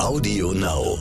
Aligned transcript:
Audio 0.00 0.52
Now. 0.52 0.98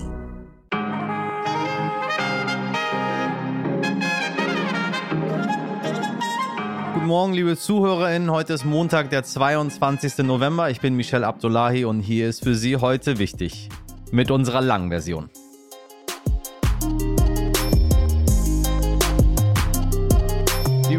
Guten 6.93 7.07
Morgen, 7.07 7.33
liebe 7.33 7.57
ZuhörerInnen. 7.57 8.29
Heute 8.29 8.53
ist 8.53 8.65
Montag, 8.65 9.09
der 9.09 9.23
22. 9.23 10.17
November. 10.25 10.69
Ich 10.69 10.81
bin 10.81 10.95
Michel 10.95 11.23
Abdullahi 11.23 11.85
und 11.85 12.01
hier 12.01 12.27
ist 12.27 12.43
für 12.43 12.55
Sie 12.55 12.75
heute 12.75 13.19
wichtig. 13.19 13.69
Mit 14.11 14.31
unserer 14.31 14.59
langen 14.59 14.89
Version. 14.89 15.29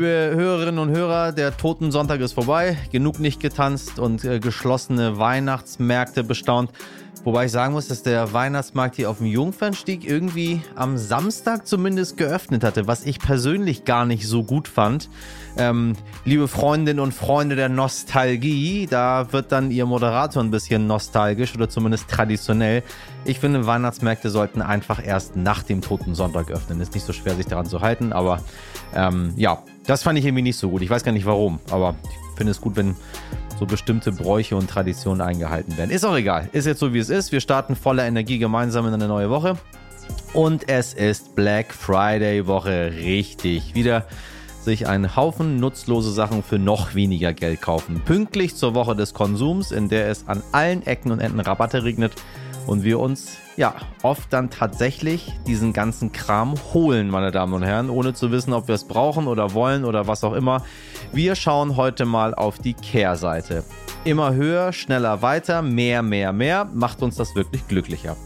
Liebe 0.01 0.32
Hörerinnen 0.35 0.79
und 0.79 0.96
Hörer, 0.96 1.30
der 1.30 1.55
Totensonntag 1.55 2.21
ist 2.21 2.32
vorbei. 2.32 2.79
Genug 2.91 3.21
nicht 3.21 3.39
getanzt 3.39 3.99
und 3.99 4.25
äh, 4.25 4.41
geschlossene 4.41 5.19
Weihnachtsmärkte 5.19 6.25
bestaunt. 6.25 6.71
Wobei 7.23 7.45
ich 7.45 7.53
sagen 7.53 7.75
muss, 7.75 7.89
dass 7.89 8.03
der 8.03 8.32
Weihnachtsmarkt 8.32 8.96
hier 8.96 9.11
auf 9.11 9.18
dem 9.18 9.26
Jungfernstieg 9.26 10.09
irgendwie 10.09 10.63
am 10.75 10.96
Samstag 10.96 11.67
zumindest 11.67 12.17
geöffnet 12.17 12.64
hatte, 12.64 12.86
was 12.86 13.04
ich 13.04 13.18
persönlich 13.18 13.85
gar 13.85 14.07
nicht 14.07 14.26
so 14.26 14.43
gut 14.43 14.68
fand. 14.68 15.11
Ähm, 15.59 15.93
liebe 16.25 16.48
Freundinnen 16.48 17.01
und 17.01 17.12
Freunde 17.12 17.54
der 17.54 17.68
Nostalgie, 17.68 18.87
da 18.90 19.35
wird 19.35 19.53
dann 19.53 19.71
ihr 19.71 19.85
Moderator 19.85 20.43
ein 20.43 20.51
bisschen 20.51 20.87
nostalgisch 20.87 21.54
oder 21.54 21.68
zumindest 21.68 22.09
traditionell. 22.09 22.82
Ich 23.26 23.39
finde, 23.39 23.67
Weihnachtsmärkte 23.67 24.31
sollten 24.31 24.62
einfach 24.62 25.04
erst 25.04 25.37
nach 25.37 25.62
dem 25.62 25.82
Toten 25.82 26.14
Sonntag 26.14 26.51
öffnen. 26.51 26.81
Ist 26.81 26.95
nicht 26.95 27.04
so 27.04 27.12
schwer, 27.12 27.35
sich 27.35 27.45
daran 27.45 27.67
zu 27.67 27.82
halten, 27.82 28.14
aber 28.14 28.40
ähm, 28.95 29.35
ja, 29.37 29.62
das 29.86 30.02
fand 30.02 30.18
ich 30.18 30.25
irgendwie 30.25 30.43
nicht 30.43 30.57
so 30.57 30.70
gut. 30.70 30.82
Ich 30.82 30.90
weiß 30.90 31.04
gar 31.04 31.12
nicht 31.12 31.26
warum, 31.26 31.58
aber 31.70 31.94
ich 32.05 32.36
finde 32.36 32.50
es 32.52 32.61
gut, 32.61 32.77
wenn 32.77 32.94
so 33.58 33.66
bestimmte 33.66 34.12
Bräuche 34.12 34.56
und 34.56 34.70
Traditionen 34.70 35.20
eingehalten 35.20 35.77
werden. 35.77 35.91
Ist 35.91 36.05
auch 36.05 36.16
egal. 36.16 36.48
Ist 36.53 36.66
jetzt 36.66 36.80
so, 36.80 36.94
wie 36.94 36.98
es 36.98 37.11
ist. 37.11 37.33
Wir 37.33 37.41
starten 37.41 37.77
voller 37.77 38.06
Energie 38.06 38.39
gemeinsam 38.39 38.86
in 38.86 38.94
eine 38.94 39.08
neue 39.08 39.30
Woche. 39.30 39.56
Und 40.33 40.69
es 40.69 40.95
ist 40.95 41.34
Black 41.34 41.72
Friday 41.72 42.47
Woche. 42.47 42.92
Richtig. 42.97 43.75
Wieder 43.75 44.06
sich 44.62 44.87
einen 44.87 45.17
Haufen 45.17 45.59
nutzlose 45.59 46.12
Sachen 46.12 46.42
für 46.42 46.59
noch 46.59 46.94
weniger 46.94 47.33
Geld 47.33 47.61
kaufen. 47.61 48.00
Pünktlich 48.05 48.56
zur 48.56 48.75
Woche 48.75 48.94
des 48.94 49.15
Konsums, 49.15 49.72
in 49.72 49.89
der 49.89 50.09
es 50.09 50.28
an 50.28 50.42
allen 50.53 50.87
Ecken 50.87 51.12
und 51.12 51.20
Enden 51.20 51.41
Rabatte 51.41 51.84
regnet 51.84 52.12
und 52.67 52.84
wir 52.84 53.00
uns 53.00 53.37
ja 53.61 53.75
oft 54.03 54.33
dann 54.33 54.48
tatsächlich 54.48 55.34
diesen 55.47 55.75
ganzen 55.75 56.12
Kram 56.12 56.55
holen, 56.72 57.11
meine 57.11 57.30
Damen 57.30 57.53
und 57.53 57.62
Herren, 57.62 57.91
ohne 57.91 58.14
zu 58.14 58.33
wissen, 58.33 58.55
ob 58.55 58.69
wir 58.69 58.75
es 58.75 58.84
brauchen 58.84 59.27
oder 59.27 59.53
wollen 59.53 59.84
oder 59.84 60.06
was 60.06 60.25
auch 60.25 60.33
immer. 60.33 60.64
Wir 61.12 61.34
schauen 61.34 61.77
heute 61.77 62.06
mal 62.06 62.34
auf 62.34 62.58
die 62.58 62.72
Kehrseite. 62.72 63.62
Immer 64.05 64.33
höher, 64.33 64.72
schneller 64.72 65.20
weiter, 65.20 65.61
mehr, 65.61 66.03
mehr, 66.03 66.33
mehr 66.33 66.64
macht 66.72 67.03
uns 67.03 67.16
das 67.16 67.34
wirklich 67.34 67.69
glücklicher. 67.69 68.16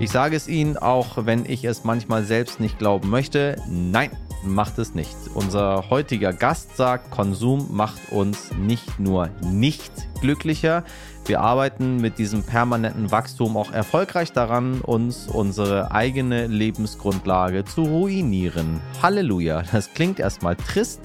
Ich 0.00 0.10
sage 0.10 0.36
es 0.36 0.48
Ihnen, 0.48 0.78
auch 0.78 1.26
wenn 1.26 1.44
ich 1.44 1.64
es 1.64 1.84
manchmal 1.84 2.24
selbst 2.24 2.58
nicht 2.58 2.78
glauben 2.78 3.10
möchte, 3.10 3.60
nein, 3.68 4.10
macht 4.42 4.78
es 4.78 4.94
nicht. 4.94 5.14
Unser 5.34 5.90
heutiger 5.90 6.32
Gast 6.32 6.78
sagt, 6.78 7.10
Konsum 7.10 7.66
macht 7.70 8.10
uns 8.10 8.52
nicht 8.54 8.98
nur 8.98 9.28
nicht 9.42 9.92
glücklicher, 10.22 10.84
wir 11.28 11.40
arbeiten 11.40 11.98
mit 11.98 12.18
diesem 12.18 12.42
permanenten 12.42 13.10
Wachstum 13.10 13.56
auch 13.56 13.70
erfolgreich 13.70 14.32
daran, 14.32 14.80
uns 14.80 15.28
unsere 15.28 15.92
eigene 15.92 16.46
Lebensgrundlage 16.46 17.64
zu 17.64 17.82
ruinieren. 17.82 18.80
Halleluja, 19.02 19.62
das 19.70 19.92
klingt 19.92 20.20
erstmal 20.20 20.56
trist, 20.56 21.00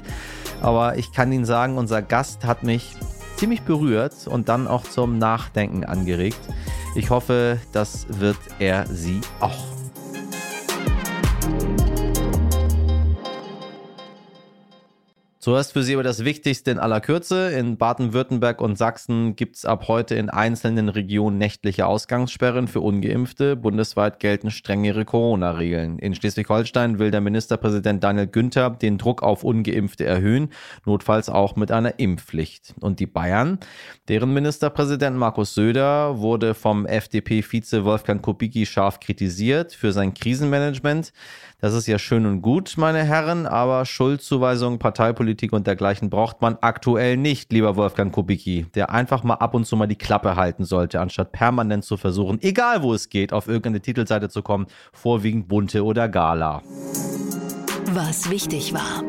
aber 0.62 0.98
ich 0.98 1.12
kann 1.12 1.32
Ihnen 1.32 1.46
sagen, 1.46 1.78
unser 1.78 2.02
Gast 2.02 2.46
hat 2.46 2.64
mich 2.64 2.96
ziemlich 3.36 3.64
berührt 3.64 4.28
und 4.28 4.48
dann 4.48 4.68
auch 4.68 4.84
zum 4.84 5.18
Nachdenken 5.18 5.84
angeregt. 5.84 6.40
Ich 6.96 7.10
hoffe, 7.10 7.60
das 7.74 8.08
wird 8.10 8.38
er 8.60 8.88
Sie 8.88 9.20
auch. 9.42 9.73
Zuerst 15.44 15.74
für 15.74 15.84
Sie 15.84 15.94
aber 15.94 16.04
das 16.04 16.24
Wichtigste 16.24 16.72
in 16.72 16.80
aller 16.80 17.02
Kürze. 17.02 17.52
In 17.52 17.76
Baden-Württemberg 17.76 18.62
und 18.62 18.78
Sachsen 18.78 19.36
gibt 19.36 19.58
es 19.58 19.66
ab 19.66 19.90
heute 19.90 20.16
in 20.16 20.30
einzelnen 20.30 20.88
Regionen 20.88 21.38
nächtliche 21.38 21.86
Ausgangssperren 21.86 22.70
für 22.70 22.80
ungeimpfte. 22.80 23.58
Bundesweit 23.58 24.22
gelten 24.22 24.52
strengere 24.52 25.04
Corona-Regeln. 25.04 26.00
In 26.00 26.16
Schleswig-Holstein 26.16 26.98
will 26.98 27.12
der 27.12 27.20
Ministerpräsident 27.20 28.02
Daniel 28.06 28.28
Günther 28.28 28.70
den 28.70 28.98
Druck 28.98 29.22
auf 29.22 29.44
ungeimpfte 29.44 30.06
erhöhen, 30.06 30.48
notfalls 30.86 31.28
auch 31.28 31.58
mit 31.58 31.74
einer 31.74 32.00
Impfpflicht. 32.00 32.74
Und 32.80 33.02
die 33.02 33.06
Bayern, 33.06 33.60
deren 34.08 34.34
Ministerpräsident 34.34 35.18
Markus 35.18 35.56
Söder 35.56 36.20
wurde 36.20 36.54
vom 36.54 36.86
FDP-Vize 36.86 37.84
Wolfgang 37.84 38.22
Kubicki 38.22 38.66
scharf 38.66 39.02
kritisiert 39.02 39.74
für 39.74 39.92
sein 39.92 40.14
Krisenmanagement. 40.14 41.12
Das 41.60 41.74
ist 41.74 41.88
ja 41.88 41.98
schön 41.98 42.26
und 42.26 42.42
gut, 42.42 42.74
meine 42.78 43.04
Herren, 43.04 43.46
aber 43.46 43.86
Schuldzuweisungen, 43.86 44.80
Parteipolitik 44.80 45.54
und 45.54 45.66
dergleichen 45.66 46.10
braucht 46.10 46.42
man 46.42 46.58
aktuell 46.60 47.16
nicht, 47.16 47.54
lieber 47.54 47.76
Wolfgang 47.76 48.14
Kubicki, 48.14 48.66
der 48.76 48.90
einfach 48.90 49.24
mal 49.24 49.36
ab 49.36 49.54
und 49.54 49.66
zu 49.66 49.78
mal 49.78 49.88
die 49.88 49.96
Klappe 49.96 50.36
halten 50.36 50.66
sollte, 50.66 51.00
anstatt 51.00 51.32
permanent 51.32 51.86
zu 51.86 51.96
versuchen, 51.96 52.42
egal 52.42 52.84
wo 52.84 52.94
es 52.94 53.10
geht, 53.10 53.32
auf 53.32 53.48
irgendeine 53.48 53.82
Titelseite 53.82 54.30
zu 54.30 54.42
kommen, 54.42 54.68
vorwiegend 54.92 55.48
bunte 55.48 55.86
oder 55.86 56.10
Gala. 56.10 56.62
Was 57.94 58.30
wichtig 58.30 58.74
war. 58.74 59.04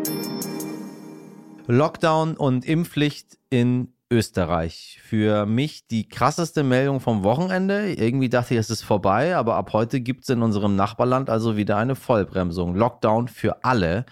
Lockdown 1.66 2.36
und 2.36 2.66
Impfpflicht 2.66 3.38
in 3.48 3.93
Österreich. 4.10 5.00
Für 5.02 5.46
mich 5.46 5.86
die 5.86 6.08
krasseste 6.08 6.62
Meldung 6.62 7.00
vom 7.00 7.24
Wochenende. 7.24 7.92
Irgendwie 7.92 8.28
dachte 8.28 8.54
ich, 8.54 8.60
es 8.60 8.70
ist 8.70 8.82
vorbei, 8.82 9.36
aber 9.36 9.56
ab 9.56 9.72
heute 9.72 10.00
gibt 10.00 10.24
es 10.24 10.28
in 10.28 10.42
unserem 10.42 10.76
Nachbarland 10.76 11.30
also 11.30 11.56
wieder 11.56 11.76
eine 11.76 11.96
Vollbremsung. 11.96 12.74
Lockdown 12.74 13.28
für 13.28 13.64
alle 13.64 14.04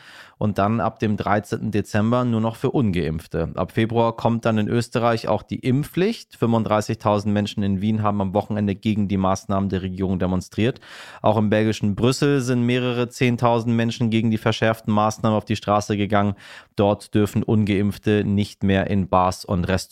und 0.43 0.59
dann 0.59 0.81
ab 0.81 0.99
dem 0.99 1.17
13. 1.17 1.71
Dezember 1.71 2.25
nur 2.25 2.41
noch 2.41 2.57
für 2.57 2.73
ungeimpfte. 2.73 3.53
Ab 3.55 3.71
Februar 3.71 4.17
kommt 4.17 4.45
dann 4.45 4.59
in 4.59 4.67
Österreich 4.67 5.29
auch 5.29 5.45
die 5.45 5.61
Impfpflicht. 5.61 6.37
35.000 6.37 7.29
Menschen 7.29 7.63
in 7.63 7.81
Wien 7.81 8.03
haben 8.03 8.21
am 8.21 8.35
Wochenende 8.35 8.75
gegen 8.75 9.07
die 9.07 9.19
Maßnahmen 9.19 9.69
der 9.69 9.83
Regierung 9.83 10.19
demonstriert. 10.19 10.81
Auch 11.21 11.37
im 11.37 11.49
belgischen 11.49 11.95
Brüssel 11.95 12.41
sind 12.41 12.67
mehrere 12.67 13.05
10.000 13.05 13.69
Menschen 13.69 14.11
gegen 14.11 14.33
die 14.33 14.39
verschärften 14.39 14.93
Maßnahmen 14.93 15.39
auf 15.39 15.45
die 15.45 15.55
Straße 15.55 15.97
gegangen. 15.97 16.35
Dort 16.75 17.15
dürfen 17.15 17.45
ungeimpfte 17.45 18.25
nicht 18.25 18.65
mehr 18.65 18.89
in 18.89 19.09
Bars 19.09 19.45
und 19.45 19.63
Restaurants. 19.67 19.92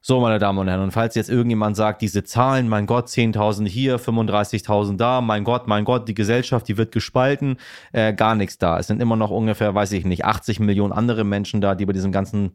So, 0.00 0.20
meine 0.20 0.38
Damen 0.38 0.58
und 0.58 0.68
Herren, 0.68 0.84
und 0.84 0.92
falls 0.92 1.16
jetzt 1.16 1.28
irgendjemand 1.28 1.76
sagt, 1.76 2.02
diese 2.02 2.22
Zahlen, 2.22 2.68
mein 2.68 2.86
Gott, 2.86 3.08
10.000 3.08 3.66
hier, 3.68 3.98
35.000 3.98 4.96
da, 4.96 5.20
mein 5.20 5.44
Gott, 5.44 5.66
mein 5.66 5.84
Gott, 5.84 6.08
die 6.08 6.14
Gesellschaft, 6.14 6.68
die 6.68 6.78
wird 6.78 6.92
gespalten, 6.92 7.56
äh, 7.92 8.14
gar 8.14 8.34
nichts 8.34 8.58
da. 8.58 8.78
Es 8.78 8.86
sind 8.86 9.02
immer 9.02 9.16
noch 9.16 9.30
ungefähr, 9.30 9.74
weiß 9.74 9.92
ich 9.92 10.04
nicht, 10.04 10.24
80 10.24 10.60
Millionen 10.60 10.92
andere 10.92 11.24
Menschen 11.24 11.60
da, 11.60 11.74
die 11.74 11.84
bei 11.84 11.92
diesem 11.92 12.12
ganzen 12.12 12.52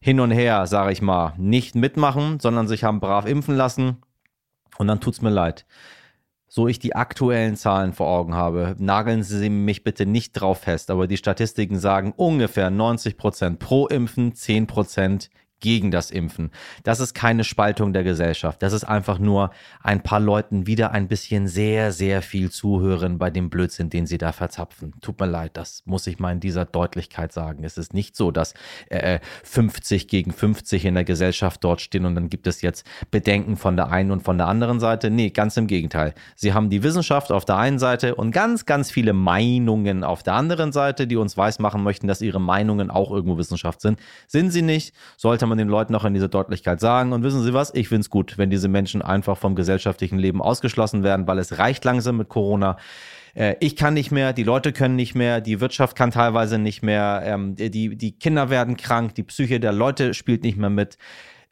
Hin 0.00 0.18
und 0.18 0.30
Her, 0.30 0.66
sage 0.66 0.92
ich 0.92 1.02
mal, 1.02 1.34
nicht 1.36 1.74
mitmachen, 1.74 2.40
sondern 2.40 2.66
sich 2.66 2.84
haben 2.84 3.00
brav 3.00 3.26
impfen 3.26 3.54
lassen. 3.54 3.98
Und 4.78 4.88
dann 4.88 5.00
tut's 5.00 5.20
mir 5.20 5.30
leid. 5.30 5.66
So 6.52 6.66
ich 6.66 6.80
die 6.80 6.96
aktuellen 6.96 7.54
Zahlen 7.54 7.92
vor 7.92 8.08
Augen 8.08 8.34
habe, 8.34 8.74
nageln 8.80 9.22
Sie 9.22 9.48
mich 9.48 9.84
bitte 9.84 10.04
nicht 10.04 10.32
drauf 10.32 10.58
fest, 10.58 10.90
aber 10.90 11.06
die 11.06 11.16
Statistiken 11.16 11.78
sagen 11.78 12.12
ungefähr 12.16 12.70
90 12.70 13.16
Prozent 13.16 13.60
pro 13.60 13.86
Impfen, 13.86 14.34
10 14.34 14.66
Prozent 14.66 15.30
gegen 15.60 15.90
das 15.90 16.10
Impfen. 16.10 16.50
Das 16.82 17.00
ist 17.00 17.14
keine 17.14 17.44
Spaltung 17.44 17.92
der 17.92 18.02
Gesellschaft. 18.02 18.62
Das 18.62 18.72
ist 18.72 18.84
einfach 18.84 19.18
nur 19.18 19.50
ein 19.82 20.02
paar 20.02 20.20
Leuten 20.20 20.66
wieder 20.66 20.92
ein 20.92 21.08
bisschen 21.08 21.48
sehr, 21.48 21.92
sehr 21.92 22.22
viel 22.22 22.50
zuhören 22.50 23.18
bei 23.18 23.30
dem 23.30 23.50
Blödsinn, 23.50 23.90
den 23.90 24.06
sie 24.06 24.18
da 24.18 24.32
verzapfen. 24.32 24.94
Tut 25.00 25.20
mir 25.20 25.26
leid, 25.26 25.52
das 25.54 25.82
muss 25.84 26.06
ich 26.06 26.18
mal 26.18 26.32
in 26.32 26.40
dieser 26.40 26.64
Deutlichkeit 26.64 27.32
sagen. 27.32 27.64
Es 27.64 27.78
ist 27.78 27.94
nicht 27.94 28.16
so, 28.16 28.30
dass 28.30 28.54
äh, 28.88 29.20
50 29.44 30.08
gegen 30.08 30.32
50 30.32 30.84
in 30.84 30.94
der 30.94 31.04
Gesellschaft 31.04 31.62
dort 31.62 31.80
stehen 31.80 32.06
und 32.06 32.14
dann 32.14 32.28
gibt 32.28 32.46
es 32.46 32.62
jetzt 32.62 32.86
Bedenken 33.10 33.56
von 33.56 33.76
der 33.76 33.90
einen 33.90 34.10
und 34.10 34.22
von 34.22 34.38
der 34.38 34.48
anderen 34.48 34.80
Seite. 34.80 35.10
Nee, 35.10 35.30
ganz 35.30 35.56
im 35.56 35.66
Gegenteil. 35.66 36.14
Sie 36.36 36.54
haben 36.54 36.70
die 36.70 36.82
Wissenschaft 36.82 37.32
auf 37.32 37.44
der 37.44 37.56
einen 37.56 37.78
Seite 37.78 38.14
und 38.14 38.30
ganz, 38.30 38.66
ganz 38.66 38.90
viele 38.90 39.12
Meinungen 39.12 40.04
auf 40.04 40.22
der 40.22 40.34
anderen 40.34 40.72
Seite, 40.72 41.06
die 41.06 41.16
uns 41.16 41.36
weismachen 41.36 41.82
möchten, 41.82 42.06
dass 42.06 42.22
ihre 42.22 42.40
Meinungen 42.40 42.90
auch 42.90 43.10
irgendwo 43.10 43.36
Wissenschaft 43.36 43.80
sind. 43.80 44.00
Sind 44.26 44.50
sie 44.50 44.62
nicht, 44.62 44.94
sollte 45.16 45.46
man 45.46 45.49
den 45.58 45.68
Leuten 45.68 45.94
auch 45.94 46.04
in 46.04 46.14
dieser 46.14 46.28
Deutlichkeit 46.28 46.80
sagen. 46.80 47.12
Und 47.12 47.22
wissen 47.22 47.42
Sie 47.42 47.54
was? 47.54 47.74
Ich 47.74 47.88
finde 47.88 48.02
es 48.02 48.10
gut, 48.10 48.38
wenn 48.38 48.50
diese 48.50 48.68
Menschen 48.68 49.02
einfach 49.02 49.36
vom 49.36 49.54
gesellschaftlichen 49.54 50.18
Leben 50.18 50.42
ausgeschlossen 50.42 51.02
werden, 51.02 51.26
weil 51.26 51.38
es 51.38 51.58
reicht 51.58 51.84
langsam 51.84 52.16
mit 52.16 52.28
Corona 52.28 52.76
äh, 53.34 53.56
ich 53.60 53.76
kann 53.76 53.94
nicht 53.94 54.10
mehr, 54.10 54.32
die 54.32 54.42
Leute 54.42 54.72
können 54.72 54.96
nicht 54.96 55.14
mehr, 55.14 55.40
die 55.40 55.60
Wirtschaft 55.60 55.96
kann 55.96 56.10
teilweise 56.10 56.58
nicht 56.58 56.82
mehr, 56.82 57.22
ähm, 57.24 57.54
die, 57.54 57.96
die 57.96 58.18
Kinder 58.18 58.50
werden 58.50 58.76
krank, 58.76 59.14
die 59.14 59.22
Psyche 59.22 59.60
der 59.60 59.72
Leute 59.72 60.14
spielt 60.14 60.42
nicht 60.42 60.58
mehr 60.58 60.70
mit. 60.70 60.98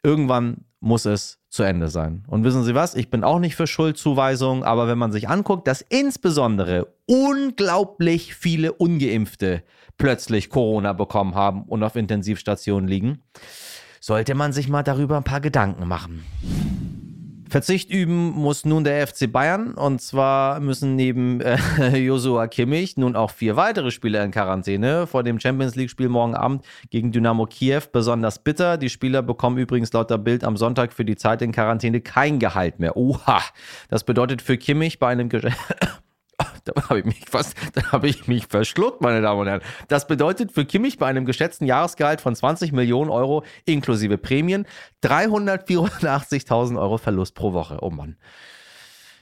Irgendwann 0.03 0.65
muss 0.79 1.05
es 1.05 1.39
zu 1.49 1.63
Ende 1.63 1.89
sein. 1.89 2.23
Und 2.27 2.43
wissen 2.43 2.63
Sie 2.63 2.75
was? 2.75 2.95
Ich 2.95 3.09
bin 3.09 3.23
auch 3.23 3.39
nicht 3.39 3.55
für 3.55 3.67
Schuldzuweisungen, 3.67 4.63
aber 4.63 4.87
wenn 4.87 4.97
man 4.97 5.11
sich 5.11 5.27
anguckt, 5.27 5.67
dass 5.67 5.81
insbesondere 5.81 6.93
unglaublich 7.05 8.35
viele 8.35 8.71
Ungeimpfte 8.71 9.63
plötzlich 9.97 10.49
Corona 10.49 10.93
bekommen 10.93 11.35
haben 11.35 11.63
und 11.63 11.83
auf 11.83 11.95
Intensivstationen 11.95 12.87
liegen, 12.87 13.23
sollte 13.99 14.35
man 14.35 14.53
sich 14.53 14.69
mal 14.69 14.83
darüber 14.83 15.17
ein 15.17 15.23
paar 15.23 15.41
Gedanken 15.41 15.87
machen. 15.87 16.23
Verzicht 17.49 17.89
üben 17.89 18.29
muss 18.29 18.63
nun 18.63 18.83
der 18.83 19.07
FC 19.07 19.31
Bayern 19.31 19.73
und 19.73 20.01
zwar 20.01 20.59
müssen 20.59 20.95
neben 20.95 21.41
äh, 21.41 21.57
Josua 21.97 22.47
Kimmich 22.47 22.95
nun 22.95 23.15
auch 23.15 23.31
vier 23.31 23.55
weitere 23.55 23.89
Spieler 23.89 24.23
in 24.23 24.29
Quarantäne 24.29 25.07
vor 25.07 25.23
dem 25.23 25.39
Champions 25.39 25.75
League 25.75 25.89
Spiel 25.89 26.09
morgen 26.09 26.35
Abend 26.35 26.63
gegen 26.91 27.11
Dynamo 27.11 27.47
Kiew 27.47 27.81
besonders 27.91 28.37
bitter. 28.39 28.77
Die 28.77 28.89
Spieler 28.89 29.23
bekommen 29.23 29.57
übrigens 29.57 29.91
laut 29.93 30.11
der 30.11 30.19
Bild 30.19 30.43
am 30.43 30.57
Sonntag 30.57 30.93
für 30.93 31.05
die 31.05 31.15
Zeit 31.15 31.41
in 31.41 31.51
Quarantäne 31.51 32.01
kein 32.01 32.37
Gehalt 32.37 32.79
mehr. 32.79 32.95
Oha, 32.95 33.41
das 33.89 34.03
bedeutet 34.03 34.43
für 34.43 34.57
Kimmich 34.57 34.99
bei 34.99 35.07
einem 35.07 35.29
Geschäft 35.29 35.57
da 36.65 36.89
habe 36.89 36.99
ich 36.99 37.05
mich 37.05 37.25
fast, 37.29 37.55
da 37.73 37.91
habe 37.91 38.07
ich 38.07 38.27
mich 38.27 38.47
verschluckt, 38.47 39.01
meine 39.01 39.21
Damen 39.21 39.41
und 39.41 39.47
Herren. 39.47 39.61
Das 39.87 40.07
bedeutet 40.07 40.51
für 40.51 40.65
Kimmich 40.65 40.97
bei 40.97 41.07
einem 41.07 41.25
geschätzten 41.25 41.65
Jahresgehalt 41.65 42.21
von 42.21 42.35
20 42.35 42.71
Millionen 42.71 43.09
Euro 43.09 43.43
inklusive 43.65 44.17
Prämien 44.17 44.65
384.000 45.03 46.79
Euro 46.79 46.97
Verlust 46.97 47.35
pro 47.35 47.53
Woche. 47.53 47.79
Oh 47.81 47.89
Mann. 47.89 48.17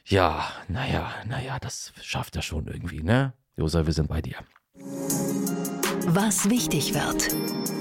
Ja, 0.05 0.45
naja, 0.67 1.11
naja, 1.25 1.57
das 1.59 1.91
schafft 2.01 2.35
er 2.37 2.41
schon 2.41 2.67
irgendwie, 2.67 3.03
ne? 3.03 3.33
Josa, 3.57 3.85
wir 3.85 3.93
sind 3.93 4.07
bei 4.07 4.21
dir. 4.21 4.37
Was 6.05 6.49
wichtig 6.49 6.93
wird. 6.93 7.76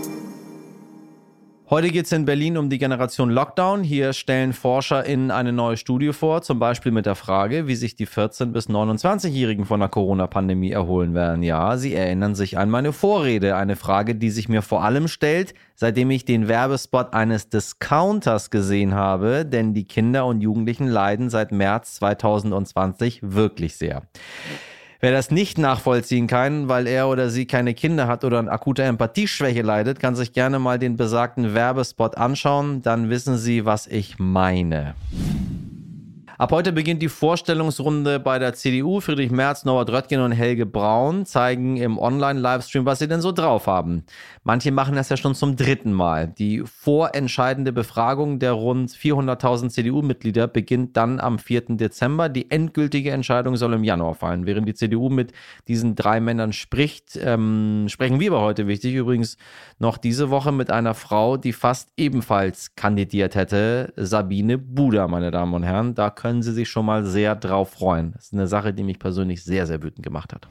Heute 1.68 1.88
geht 1.88 2.06
es 2.06 2.12
in 2.12 2.26
Berlin 2.26 2.58
um 2.58 2.70
die 2.70 2.78
Generation 2.78 3.28
Lockdown. 3.28 3.82
Hier 3.82 4.12
stellen 4.12 4.52
ForscherInnen 4.52 5.32
eine 5.32 5.52
neue 5.52 5.76
Studie 5.76 6.12
vor, 6.12 6.42
zum 6.42 6.60
Beispiel 6.60 6.92
mit 6.92 7.06
der 7.06 7.16
Frage, 7.16 7.66
wie 7.66 7.74
sich 7.74 7.96
die 7.96 8.06
14- 8.06 8.52
bis 8.52 8.68
29-Jährigen 8.68 9.64
von 9.64 9.80
der 9.80 9.88
Corona-Pandemie 9.88 10.70
erholen 10.70 11.12
werden. 11.12 11.42
Ja, 11.42 11.76
sie 11.76 11.92
erinnern 11.92 12.36
sich 12.36 12.56
an 12.56 12.70
meine 12.70 12.92
Vorrede. 12.92 13.56
Eine 13.56 13.74
Frage, 13.74 14.14
die 14.14 14.30
sich 14.30 14.48
mir 14.48 14.62
vor 14.62 14.84
allem 14.84 15.08
stellt, 15.08 15.54
seitdem 15.74 16.12
ich 16.12 16.24
den 16.24 16.46
Werbespot 16.46 17.12
eines 17.14 17.48
Discounters 17.48 18.50
gesehen 18.50 18.94
habe, 18.94 19.44
denn 19.44 19.74
die 19.74 19.88
Kinder 19.88 20.24
und 20.26 20.42
Jugendlichen 20.42 20.86
leiden 20.86 21.30
seit 21.30 21.50
März 21.50 21.96
2020 21.96 23.22
wirklich 23.24 23.74
sehr. 23.74 24.02
Wer 25.00 25.12
das 25.12 25.30
nicht 25.30 25.58
nachvollziehen 25.58 26.26
kann, 26.26 26.68
weil 26.68 26.86
er 26.86 27.08
oder 27.08 27.28
sie 27.28 27.46
keine 27.46 27.74
Kinder 27.74 28.06
hat 28.06 28.24
oder 28.24 28.38
an 28.38 28.48
akuter 28.48 28.84
Empathieschwäche 28.84 29.62
leidet, 29.62 30.00
kann 30.00 30.16
sich 30.16 30.32
gerne 30.32 30.58
mal 30.58 30.78
den 30.78 30.96
besagten 30.96 31.54
Werbespot 31.54 32.16
anschauen. 32.16 32.80
Dann 32.82 33.10
wissen 33.10 33.36
Sie, 33.36 33.66
was 33.66 33.86
ich 33.86 34.18
meine. 34.18 34.94
Ab 36.38 36.52
heute 36.52 36.72
beginnt 36.72 37.00
die 37.00 37.08
Vorstellungsrunde 37.08 38.20
bei 38.20 38.38
der 38.38 38.52
CDU. 38.52 39.00
Friedrich 39.00 39.30
Merz, 39.30 39.64
Norbert 39.64 39.90
Röttgen 39.90 40.20
und 40.20 40.32
Helge 40.32 40.66
Braun 40.66 41.24
zeigen 41.24 41.78
im 41.78 41.98
Online-Livestream, 41.98 42.84
was 42.84 42.98
sie 42.98 43.08
denn 43.08 43.22
so 43.22 43.32
drauf 43.32 43.66
haben. 43.66 44.04
Manche 44.44 44.70
machen 44.70 44.96
das 44.96 45.08
ja 45.08 45.16
schon 45.16 45.34
zum 45.34 45.56
dritten 45.56 45.94
Mal. 45.94 46.28
Die 46.28 46.62
vorentscheidende 46.66 47.72
Befragung 47.72 48.38
der 48.38 48.52
rund 48.52 48.90
400.000 48.90 49.70
CDU-Mitglieder 49.70 50.46
beginnt 50.46 50.98
dann 50.98 51.20
am 51.20 51.38
4. 51.38 51.76
Dezember. 51.76 52.28
Die 52.28 52.50
endgültige 52.50 53.12
Entscheidung 53.12 53.56
soll 53.56 53.72
im 53.72 53.82
Januar 53.82 54.14
fallen. 54.14 54.44
Während 54.44 54.68
die 54.68 54.74
CDU 54.74 55.08
mit 55.08 55.32
diesen 55.68 55.94
drei 55.94 56.20
Männern 56.20 56.52
spricht, 56.52 57.18
ähm, 57.18 57.86
sprechen 57.88 58.20
wir 58.20 58.32
aber 58.32 58.42
heute 58.42 58.66
wichtig 58.66 58.94
übrigens 58.94 59.38
noch 59.78 59.96
diese 59.96 60.28
Woche 60.28 60.52
mit 60.52 60.70
einer 60.70 60.92
Frau, 60.92 61.38
die 61.38 61.54
fast 61.54 61.92
ebenfalls 61.96 62.74
kandidiert 62.74 63.36
hätte, 63.36 63.94
Sabine 63.96 64.58
Buda, 64.58 65.08
meine 65.08 65.30
Damen 65.30 65.54
und 65.54 65.62
Herren. 65.62 65.94
Da 65.94 66.10
können 66.10 66.25
Sie 66.42 66.52
sich 66.52 66.68
schon 66.68 66.86
mal 66.86 67.04
sehr 67.04 67.34
drauf 67.34 67.70
freuen. 67.70 68.12
Das 68.12 68.26
ist 68.26 68.32
eine 68.32 68.46
Sache, 68.46 68.72
die 68.72 68.82
mich 68.82 68.98
persönlich 68.98 69.42
sehr, 69.44 69.66
sehr 69.66 69.82
wütend 69.82 70.04
gemacht 70.04 70.32
hat. 70.32 70.48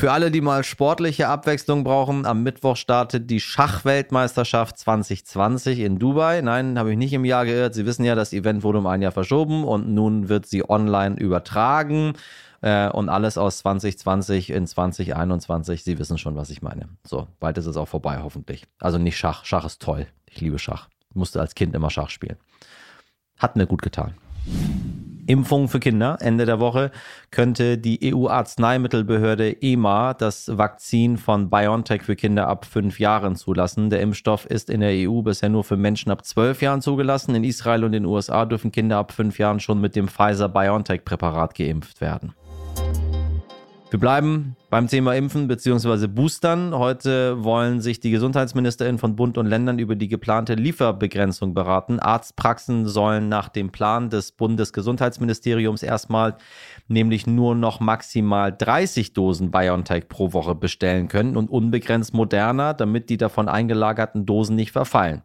Für 0.00 0.12
alle, 0.12 0.30
die 0.30 0.40
mal 0.40 0.64
sportliche 0.64 1.28
Abwechslung 1.28 1.84
brauchen, 1.84 2.24
am 2.24 2.42
Mittwoch 2.42 2.76
startet 2.76 3.28
die 3.28 3.38
Schachweltmeisterschaft 3.38 4.78
2020 4.78 5.80
in 5.80 5.98
Dubai. 5.98 6.40
Nein, 6.40 6.78
habe 6.78 6.92
ich 6.92 6.96
nicht 6.96 7.12
im 7.12 7.26
Jahr 7.26 7.44
geirrt. 7.44 7.74
Sie 7.74 7.84
wissen 7.84 8.04
ja, 8.04 8.14
das 8.14 8.32
Event 8.32 8.62
wurde 8.62 8.78
um 8.78 8.86
ein 8.86 9.02
Jahr 9.02 9.12
verschoben 9.12 9.62
und 9.62 9.92
nun 9.92 10.30
wird 10.30 10.46
sie 10.46 10.66
online 10.66 11.16
übertragen. 11.16 12.14
Äh, 12.62 12.88
und 12.88 13.10
alles 13.10 13.36
aus 13.36 13.58
2020 13.58 14.48
in 14.48 14.66
2021. 14.66 15.84
Sie 15.84 15.98
wissen 15.98 16.16
schon, 16.16 16.34
was 16.34 16.48
ich 16.48 16.62
meine. 16.62 16.88
So, 17.06 17.28
bald 17.38 17.58
ist 17.58 17.66
es 17.66 17.76
auch 17.76 17.88
vorbei, 17.88 18.20
hoffentlich. 18.22 18.64
Also 18.78 18.96
nicht 18.96 19.18
Schach. 19.18 19.44
Schach 19.44 19.66
ist 19.66 19.82
toll. 19.82 20.06
Ich 20.24 20.40
liebe 20.40 20.58
Schach. 20.58 20.88
Musste 21.12 21.40
als 21.40 21.54
Kind 21.54 21.74
immer 21.74 21.90
Schach 21.90 22.08
spielen. 22.08 22.36
Hat 23.36 23.56
mir 23.56 23.66
gut 23.66 23.82
getan. 23.82 24.14
Impfung 25.30 25.68
für 25.68 25.78
Kinder. 25.78 26.18
Ende 26.20 26.44
der 26.44 26.58
Woche 26.58 26.90
könnte 27.30 27.78
die 27.78 28.12
EU-Arzneimittelbehörde 28.12 29.62
EMA 29.62 30.12
das 30.14 30.50
Vakzin 30.58 31.18
von 31.18 31.50
BioNTech 31.50 32.02
für 32.02 32.16
Kinder 32.16 32.48
ab 32.48 32.64
fünf 32.64 32.98
Jahren 32.98 33.36
zulassen. 33.36 33.90
Der 33.90 34.00
Impfstoff 34.00 34.44
ist 34.44 34.70
in 34.70 34.80
der 34.80 35.08
EU 35.08 35.22
bisher 35.22 35.48
nur 35.48 35.62
für 35.62 35.76
Menschen 35.76 36.10
ab 36.10 36.24
zwölf 36.24 36.62
Jahren 36.62 36.82
zugelassen. 36.82 37.36
In 37.36 37.44
Israel 37.44 37.84
und 37.84 37.92
den 37.92 38.06
USA 38.06 38.44
dürfen 38.44 38.72
Kinder 38.72 38.98
ab 38.98 39.12
fünf 39.12 39.38
Jahren 39.38 39.60
schon 39.60 39.80
mit 39.80 39.94
dem 39.94 40.08
Pfizer-BioNTech-Präparat 40.08 41.54
geimpft 41.54 42.00
werden. 42.00 42.34
Wir 43.90 44.00
bleiben 44.00 44.56
beim 44.70 44.86
Thema 44.86 45.16
Impfen 45.16 45.48
bzw. 45.48 46.06
Boostern. 46.06 46.72
Heute 46.72 47.42
wollen 47.42 47.80
sich 47.80 47.98
die 47.98 48.12
Gesundheitsministerinnen 48.12 49.00
von 49.00 49.16
Bund 49.16 49.36
und 49.36 49.46
Ländern 49.46 49.80
über 49.80 49.96
die 49.96 50.06
geplante 50.06 50.54
Lieferbegrenzung 50.54 51.54
beraten. 51.54 51.98
Arztpraxen 51.98 52.86
sollen 52.86 53.28
nach 53.28 53.48
dem 53.48 53.70
Plan 53.70 54.10
des 54.10 54.30
Bundesgesundheitsministeriums 54.30 55.82
erstmal 55.82 56.36
nämlich 56.86 57.26
nur 57.26 57.56
noch 57.56 57.80
maximal 57.80 58.52
30 58.56 59.12
Dosen 59.12 59.50
BioNTech 59.50 60.08
pro 60.08 60.32
Woche 60.32 60.54
bestellen 60.54 61.08
können 61.08 61.36
und 61.36 61.50
unbegrenzt 61.50 62.14
moderner, 62.14 62.72
damit 62.72 63.10
die 63.10 63.16
davon 63.16 63.48
eingelagerten 63.48 64.24
Dosen 64.24 64.54
nicht 64.54 64.70
verfallen. 64.70 65.22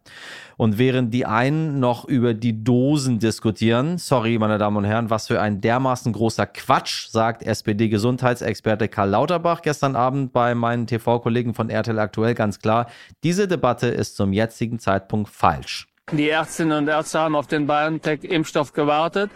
Und 0.56 0.78
während 0.78 1.12
die 1.12 1.26
einen 1.26 1.80
noch 1.80 2.06
über 2.06 2.32
die 2.32 2.64
Dosen 2.64 3.18
diskutieren, 3.18 3.98
sorry, 3.98 4.38
meine 4.38 4.56
Damen 4.56 4.78
und 4.78 4.84
Herren, 4.84 5.10
was 5.10 5.26
für 5.26 5.40
ein 5.40 5.60
dermaßen 5.60 6.12
großer 6.12 6.46
Quatsch, 6.46 7.08
sagt 7.08 7.42
SPD-Gesundheitsexperte 7.42 8.88
Karl 8.88 9.10
Lauterbach 9.36 9.60
gestern 9.60 9.96
Abend 9.96 10.32
bei 10.32 10.54
meinen 10.54 10.86
TV-Kollegen 10.86 11.52
von 11.52 11.68
RTL 11.68 11.98
aktuell 11.98 12.34
ganz 12.34 12.58
klar. 12.58 12.86
Diese 13.22 13.46
Debatte 13.46 13.88
ist 13.88 14.16
zum 14.16 14.32
jetzigen 14.32 14.78
Zeitpunkt 14.78 15.28
falsch. 15.28 15.88
Die 16.10 16.30
Ärztinnen 16.30 16.78
und 16.78 16.88
Ärzte 16.88 17.18
haben 17.18 17.36
auf 17.36 17.46
den 17.46 17.66
BioNTech-Impfstoff 17.66 18.72
gewartet. 18.72 19.30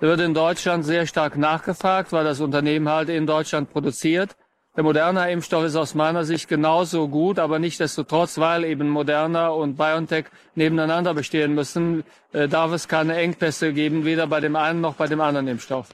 Der 0.00 0.08
wird 0.08 0.20
in 0.20 0.34
Deutschland 0.34 0.84
sehr 0.84 1.06
stark 1.06 1.36
nachgefragt, 1.36 2.10
weil 2.12 2.24
das 2.24 2.40
Unternehmen 2.40 2.88
halt 2.88 3.08
in 3.08 3.26
Deutschland 3.26 3.70
produziert. 3.70 4.34
Der 4.76 4.82
Moderna 4.82 5.28
Impfstoff 5.28 5.64
ist 5.64 5.76
aus 5.76 5.94
meiner 5.94 6.24
Sicht 6.24 6.48
genauso 6.48 7.06
gut, 7.06 7.38
aber 7.38 7.60
nicht 7.60 7.78
desto 7.78 8.02
trotz, 8.02 8.38
weil 8.38 8.64
eben 8.64 8.88
Moderna 8.88 9.48
und 9.50 9.76
BioNTech 9.76 10.24
nebeneinander 10.56 11.14
bestehen 11.14 11.54
müssen, 11.54 12.02
äh, 12.32 12.48
darf 12.48 12.72
es 12.72 12.88
keine 12.88 13.14
Engpässe 13.14 13.72
geben, 13.72 14.04
weder 14.04 14.26
bei 14.26 14.40
dem 14.40 14.56
einen 14.56 14.80
noch 14.80 14.94
bei 14.94 15.06
dem 15.06 15.20
anderen 15.20 15.46
Impfstoff. 15.46 15.90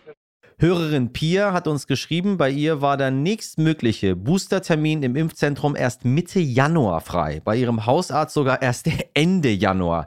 Hörerin 0.62 1.14
Pia 1.14 1.54
hat 1.54 1.66
uns 1.66 1.86
geschrieben, 1.86 2.36
bei 2.36 2.50
ihr 2.50 2.82
war 2.82 2.98
der 2.98 3.10
nächstmögliche 3.10 4.14
Boostertermin 4.14 5.02
im 5.02 5.16
Impfzentrum 5.16 5.74
erst 5.74 6.04
Mitte 6.04 6.38
Januar 6.38 7.00
frei, 7.00 7.40
bei 7.42 7.56
ihrem 7.56 7.86
Hausarzt 7.86 8.34
sogar 8.34 8.60
erst 8.60 8.86
Ende 9.14 9.48
Januar. 9.48 10.06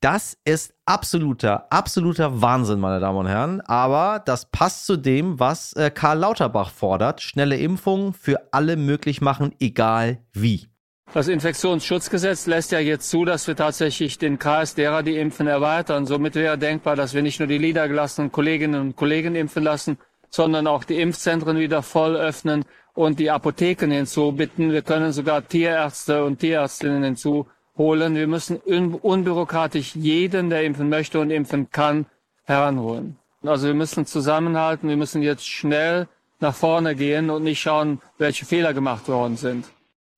Das 0.00 0.36
ist 0.44 0.74
absoluter, 0.84 1.72
absoluter 1.72 2.42
Wahnsinn, 2.42 2.80
meine 2.80 2.98
Damen 2.98 3.18
und 3.18 3.28
Herren. 3.28 3.60
Aber 3.60 4.18
das 4.18 4.46
passt 4.46 4.84
zu 4.84 4.96
dem, 4.96 5.38
was 5.38 5.74
äh, 5.74 5.92
Karl 5.92 6.18
Lauterbach 6.18 6.70
fordert. 6.70 7.22
Schnelle 7.22 7.56
Impfungen 7.56 8.14
für 8.14 8.48
alle 8.50 8.76
möglich 8.76 9.20
machen, 9.20 9.54
egal 9.60 10.18
wie. 10.32 10.66
Das 11.12 11.28
Infektionsschutzgesetz 11.28 12.46
lässt 12.46 12.72
ja 12.72 12.80
jetzt 12.80 13.08
zu, 13.08 13.24
dass 13.24 13.46
wir 13.46 13.54
tatsächlich 13.54 14.18
den 14.18 14.38
Kreis 14.38 14.74
derer, 14.74 15.02
die 15.02 15.16
impfen, 15.16 15.46
erweitern. 15.46 16.06
Somit 16.06 16.34
wäre 16.34 16.58
denkbar, 16.58 16.96
dass 16.96 17.14
wir 17.14 17.22
nicht 17.22 17.38
nur 17.38 17.46
die 17.46 17.58
niedergelassenen 17.58 18.32
Kolleginnen 18.32 18.80
und 18.80 18.96
Kollegen 18.96 19.36
impfen 19.36 19.62
lassen, 19.62 19.98
sondern 20.28 20.66
auch 20.66 20.82
die 20.82 21.00
Impfzentren 21.00 21.58
wieder 21.58 21.82
voll 21.82 22.16
öffnen 22.16 22.64
und 22.94 23.20
die 23.20 23.30
Apotheken 23.30 23.92
hinzubitten. 23.92 24.72
Wir 24.72 24.82
können 24.82 25.12
sogar 25.12 25.46
Tierärzte 25.46 26.24
und 26.24 26.40
Tierärztinnen 26.40 27.04
hinzu 27.04 27.46
holen. 27.76 28.16
Wir 28.16 28.26
müssen 28.26 28.56
unbürokratisch 28.56 29.94
jeden, 29.94 30.50
der 30.50 30.64
impfen 30.64 30.88
möchte 30.88 31.20
und 31.20 31.30
impfen 31.30 31.70
kann, 31.70 32.06
heranholen. 32.44 33.18
Also 33.44 33.66
wir 33.66 33.74
müssen 33.74 34.06
zusammenhalten, 34.06 34.88
wir 34.88 34.96
müssen 34.96 35.22
jetzt 35.22 35.46
schnell 35.46 36.08
nach 36.40 36.54
vorne 36.54 36.94
gehen 36.94 37.30
und 37.30 37.44
nicht 37.44 37.60
schauen, 37.60 38.00
welche 38.18 38.46
Fehler 38.46 38.74
gemacht 38.74 39.08
worden 39.08 39.36
sind. 39.36 39.66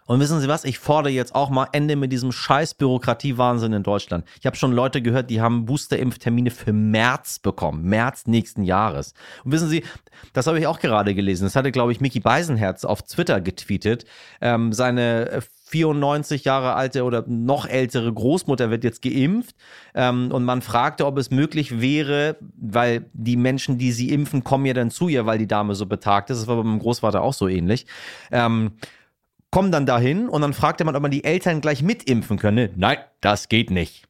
Und 0.07 0.21
wissen 0.21 0.41
Sie 0.41 0.49
was? 0.49 0.65
Ich 0.65 0.79
fordere 0.79 1.13
jetzt 1.13 1.35
auch 1.35 1.51
mal 1.51 1.69
Ende 1.73 1.97
mit 1.97 2.13
diesem 2.13 2.33
scheiß 2.33 2.75
Bürokratiewahnsinn 2.75 3.73
in 3.73 3.83
Deutschland. 3.83 4.25
Ich 4.41 4.47
habe 4.47 4.57
schon 4.57 4.73
Leute 4.73 5.03
gehört, 5.03 5.31
die 5.31 5.41
haben 5.41 5.67
Boosterimpftermine 5.67 6.51
für 6.51 6.73
März 6.73 7.41
bekommen. 7.41 7.85
März 7.85 8.27
nächsten 8.27 8.63
Jahres. 8.63 9.15
Und 9.45 9.53
wissen 9.53 9.69
Sie, 9.69 9.85
das 10.33 10.47
habe 10.47 10.59
ich 10.61 10.67
auch 10.67 10.79
gerade 10.79 11.15
gelesen. 11.15 11.45
Das 11.45 11.57
hatte, 11.57 11.73
glaube 11.73 11.93
ich, 11.93 12.01
Mickey 12.01 12.21
Beisenherz 12.21 12.85
auf 12.85 13.03
Twitter 13.03 13.41
getweetet. 13.41 14.05
Ähm, 14.41 14.73
seine 14.73 15.43
94 15.69 16.45
Jahre 16.45 16.75
alte 16.75 17.03
oder 17.03 17.25
noch 17.27 17.67
ältere 17.67 18.13
Großmutter 18.13 18.71
wird 18.71 18.85
jetzt 18.85 19.03
geimpft 19.03 19.57
ähm, 19.95 20.31
und 20.31 20.45
man 20.45 20.63
fragte, 20.63 21.05
ob 21.05 21.19
es 21.19 21.33
möglich 21.33 21.81
wäre, 21.81 22.37
weil 22.57 23.07
die 23.13 23.37
Menschen, 23.37 23.77
die 23.77 23.91
sie 23.91 24.11
impfen, 24.11 24.45
kommen 24.45 24.65
ja 24.65 24.75
dann 24.75 24.93
zu 24.93 25.09
ihr, 25.09 25.27
weil 25.27 25.39
die 25.39 25.49
Dame 25.49 25.75
so 25.75 25.87
betagt 25.87 26.31
ist. 26.31 26.39
Das 26.41 26.47
war 26.47 26.57
bei 26.57 26.63
meinem 26.63 26.79
Großvater 26.79 27.21
auch 27.21 27.35
so 27.35 27.49
ähnlich. 27.49 27.87
Ähm, 28.31 28.73
kommen 29.57 29.73
dann 29.73 29.87
dahin 29.87 30.29
und 30.29 30.43
dann 30.43 30.53
fragt 30.53 30.85
man, 30.85 30.95
ob 30.95 31.01
man 31.01 31.11
die 31.11 31.25
Eltern 31.25 31.63
gleich 31.63 31.83
mitimpfen 31.83 32.39
könne. 32.39 32.69
Nein, 32.77 32.99
das 33.23 33.49
geht 33.49 33.71
nicht. 33.71 34.07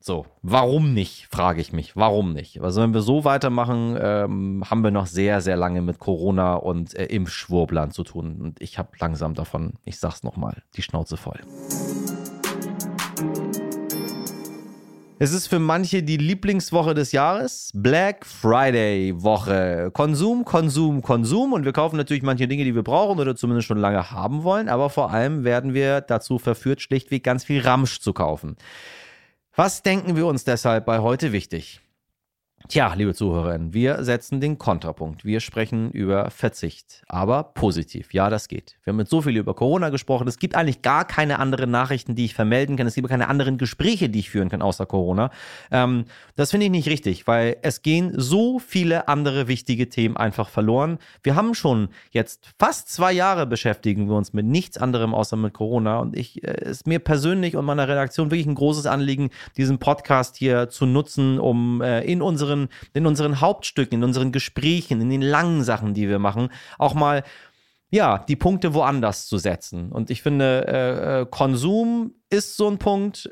So, 0.00 0.24
warum 0.40 0.94
nicht, 0.94 1.26
frage 1.30 1.60
ich 1.60 1.70
mich. 1.70 1.96
Warum 1.96 2.32
nicht? 2.32 2.62
Also 2.62 2.80
wenn 2.80 2.94
wir 2.94 3.02
so 3.02 3.26
weitermachen, 3.26 3.98
ähm, 4.00 4.64
haben 4.70 4.82
wir 4.82 4.90
noch 4.90 5.04
sehr, 5.04 5.42
sehr 5.42 5.58
lange 5.58 5.82
mit 5.82 5.98
Corona 5.98 6.54
und 6.54 6.94
äh, 6.94 7.04
Impfschwurblern 7.04 7.90
zu 7.90 8.04
tun. 8.04 8.40
Und 8.40 8.62
ich 8.62 8.78
habe 8.78 8.88
langsam 8.98 9.34
davon, 9.34 9.74
ich 9.84 9.98
sag's 9.98 10.22
nochmal, 10.22 10.62
die 10.76 10.82
Schnauze 10.82 11.18
voll. 11.18 11.40
Es 15.18 15.32
ist 15.32 15.46
für 15.46 15.58
manche 15.58 16.02
die 16.02 16.18
Lieblingswoche 16.18 16.92
des 16.92 17.12
Jahres. 17.12 17.70
Black 17.72 18.26
Friday 18.26 19.14
Woche. 19.22 19.90
Konsum, 19.94 20.44
Konsum, 20.44 21.00
Konsum. 21.00 21.54
Und 21.54 21.64
wir 21.64 21.72
kaufen 21.72 21.96
natürlich 21.96 22.22
manche 22.22 22.46
Dinge, 22.46 22.64
die 22.64 22.74
wir 22.74 22.82
brauchen 22.82 23.18
oder 23.18 23.34
zumindest 23.34 23.66
schon 23.66 23.78
lange 23.78 24.10
haben 24.10 24.42
wollen. 24.42 24.68
Aber 24.68 24.90
vor 24.90 25.10
allem 25.10 25.42
werden 25.42 25.72
wir 25.72 26.02
dazu 26.02 26.38
verführt, 26.38 26.82
schlichtweg 26.82 27.24
ganz 27.24 27.44
viel 27.44 27.62
Ramsch 27.62 28.00
zu 28.00 28.12
kaufen. 28.12 28.56
Was 29.54 29.82
denken 29.82 30.16
wir 30.16 30.26
uns 30.26 30.44
deshalb 30.44 30.84
bei 30.84 30.98
heute 30.98 31.32
wichtig? 31.32 31.80
Tja, 32.68 32.92
liebe 32.94 33.14
Zuhörerinnen, 33.14 33.72
wir 33.74 34.02
setzen 34.02 34.40
den 34.40 34.58
Kontrapunkt. 34.58 35.24
Wir 35.24 35.38
sprechen 35.38 35.92
über 35.92 36.30
Verzicht, 36.30 37.04
aber 37.06 37.44
positiv. 37.44 38.12
Ja, 38.12 38.28
das 38.28 38.48
geht. 38.48 38.76
Wir 38.82 38.92
haben 38.92 38.98
jetzt 38.98 39.10
so 39.10 39.22
viel 39.22 39.36
über 39.36 39.54
Corona 39.54 39.90
gesprochen. 39.90 40.26
Es 40.26 40.38
gibt 40.38 40.56
eigentlich 40.56 40.82
gar 40.82 41.04
keine 41.04 41.38
anderen 41.38 41.70
Nachrichten, 41.70 42.16
die 42.16 42.24
ich 42.24 42.34
vermelden 42.34 42.76
kann. 42.76 42.88
Es 42.88 42.96
gibt 42.96 43.08
keine 43.08 43.28
anderen 43.28 43.56
Gespräche, 43.56 44.08
die 44.08 44.18
ich 44.18 44.30
führen 44.30 44.48
kann, 44.48 44.62
außer 44.62 44.84
Corona. 44.84 45.30
Ähm, 45.70 46.06
das 46.34 46.50
finde 46.50 46.66
ich 46.66 46.72
nicht 46.72 46.88
richtig, 46.88 47.28
weil 47.28 47.56
es 47.62 47.82
gehen 47.82 48.12
so 48.16 48.58
viele 48.58 49.06
andere 49.06 49.46
wichtige 49.46 49.88
Themen 49.88 50.16
einfach 50.16 50.48
verloren. 50.48 50.98
Wir 51.22 51.36
haben 51.36 51.54
schon 51.54 51.88
jetzt 52.10 52.50
fast 52.58 52.88
zwei 52.88 53.12
Jahre 53.12 53.46
beschäftigen 53.46 54.08
wir 54.08 54.16
uns 54.16 54.32
mit 54.32 54.44
nichts 54.44 54.76
anderem 54.76 55.14
außer 55.14 55.36
mit 55.36 55.54
Corona. 55.54 56.00
Und 56.00 56.16
ich 56.16 56.42
äh, 56.42 56.68
ist 56.68 56.88
mir 56.88 56.98
persönlich 56.98 57.54
und 57.54 57.64
meiner 57.64 57.86
Redaktion 57.86 58.32
wirklich 58.32 58.48
ein 58.48 58.56
großes 58.56 58.86
Anliegen, 58.86 59.30
diesen 59.56 59.78
Podcast 59.78 60.36
hier 60.36 60.68
zu 60.68 60.84
nutzen, 60.84 61.38
um 61.38 61.80
äh, 61.80 62.02
in 62.02 62.22
unseren 62.22 62.55
unseren, 62.56 62.68
in 62.92 63.06
unseren 63.06 63.40
Hauptstücken, 63.40 63.98
in 63.98 64.04
unseren 64.04 64.32
Gesprächen, 64.32 65.00
in 65.00 65.10
den 65.10 65.22
langen 65.22 65.62
Sachen, 65.62 65.94
die 65.94 66.08
wir 66.08 66.18
machen, 66.18 66.50
auch 66.78 66.94
mal 66.94 67.22
ja, 67.90 68.18
die 68.18 68.36
Punkte 68.36 68.74
woanders 68.74 69.26
zu 69.26 69.38
setzen. 69.38 69.92
Und 69.92 70.10
ich 70.10 70.22
finde, 70.22 70.66
äh, 70.66 71.20
äh 71.20 71.26
Konsum 71.26 72.14
ist 72.30 72.56
so 72.56 72.68
ein 72.68 72.78
Punkt, 72.78 73.30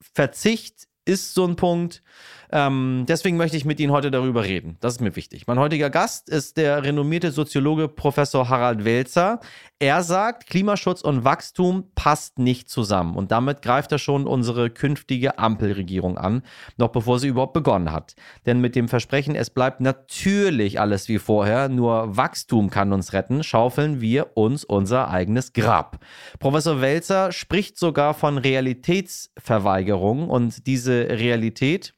Verzicht 0.00 0.86
ist 1.04 1.34
so 1.34 1.44
ein 1.44 1.56
Punkt. 1.56 2.02
Ähm, 2.50 3.04
deswegen 3.06 3.36
möchte 3.36 3.56
ich 3.56 3.64
mit 3.64 3.78
Ihnen 3.80 3.92
heute 3.92 4.10
darüber 4.10 4.44
reden. 4.44 4.76
Das 4.80 4.94
ist 4.94 5.00
mir 5.00 5.16
wichtig. 5.16 5.46
Mein 5.46 5.58
heutiger 5.58 5.90
Gast 5.90 6.28
ist 6.28 6.56
der 6.56 6.82
renommierte 6.82 7.30
Soziologe 7.30 7.88
Professor 7.88 8.48
Harald 8.48 8.84
Welzer. 8.84 9.40
Er 9.78 10.02
sagt, 10.02 10.46
Klimaschutz 10.46 11.02
und 11.02 11.24
Wachstum 11.24 11.84
passt 11.94 12.38
nicht 12.38 12.68
zusammen. 12.68 13.16
Und 13.16 13.30
damit 13.30 13.62
greift 13.62 13.92
er 13.92 13.98
schon 13.98 14.26
unsere 14.26 14.70
künftige 14.70 15.38
Ampelregierung 15.38 16.18
an, 16.18 16.42
noch 16.76 16.88
bevor 16.88 17.18
sie 17.18 17.28
überhaupt 17.28 17.52
begonnen 17.52 17.92
hat. 17.92 18.16
Denn 18.46 18.60
mit 18.60 18.74
dem 18.74 18.88
Versprechen, 18.88 19.36
es 19.36 19.50
bleibt 19.50 19.80
natürlich 19.80 20.80
alles 20.80 21.08
wie 21.08 21.18
vorher, 21.18 21.68
nur 21.68 22.16
Wachstum 22.16 22.70
kann 22.70 22.92
uns 22.92 23.12
retten, 23.12 23.44
schaufeln 23.44 24.00
wir 24.00 24.36
uns 24.36 24.64
unser 24.64 25.10
eigenes 25.10 25.52
Grab. 25.52 25.98
Professor 26.38 26.80
Welzer 26.80 27.30
spricht 27.30 27.78
sogar 27.78 28.14
von 28.14 28.38
Realitätsverweigerung 28.38 30.28
und 30.28 30.66
diese 30.66 31.08
Realität, 31.10 31.94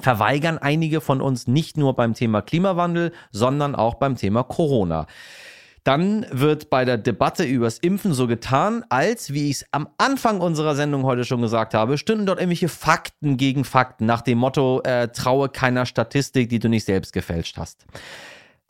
verweigern 0.00 0.58
einige 0.58 1.00
von 1.00 1.20
uns 1.20 1.46
nicht 1.46 1.76
nur 1.76 1.94
beim 1.94 2.14
Thema 2.14 2.42
Klimawandel, 2.42 3.12
sondern 3.30 3.74
auch 3.74 3.94
beim 3.94 4.16
Thema 4.16 4.42
Corona. 4.42 5.06
Dann 5.84 6.26
wird 6.30 6.68
bei 6.68 6.84
der 6.84 6.98
Debatte 6.98 7.44
übers 7.44 7.78
Impfen 7.78 8.12
so 8.12 8.26
getan, 8.26 8.84
als, 8.90 9.32
wie 9.32 9.48
ich 9.48 9.62
es 9.62 9.66
am 9.70 9.88
Anfang 9.96 10.40
unserer 10.40 10.74
Sendung 10.74 11.04
heute 11.04 11.24
schon 11.24 11.40
gesagt 11.40 11.72
habe, 11.72 11.96
stünden 11.96 12.26
dort 12.26 12.38
irgendwelche 12.38 12.68
Fakten 12.68 13.38
gegen 13.38 13.64
Fakten 13.64 14.04
nach 14.04 14.20
dem 14.20 14.38
Motto, 14.38 14.82
äh, 14.82 15.08
traue 15.08 15.48
keiner 15.48 15.86
Statistik, 15.86 16.50
die 16.50 16.58
du 16.58 16.68
nicht 16.68 16.84
selbst 16.84 17.12
gefälscht 17.12 17.56
hast. 17.56 17.86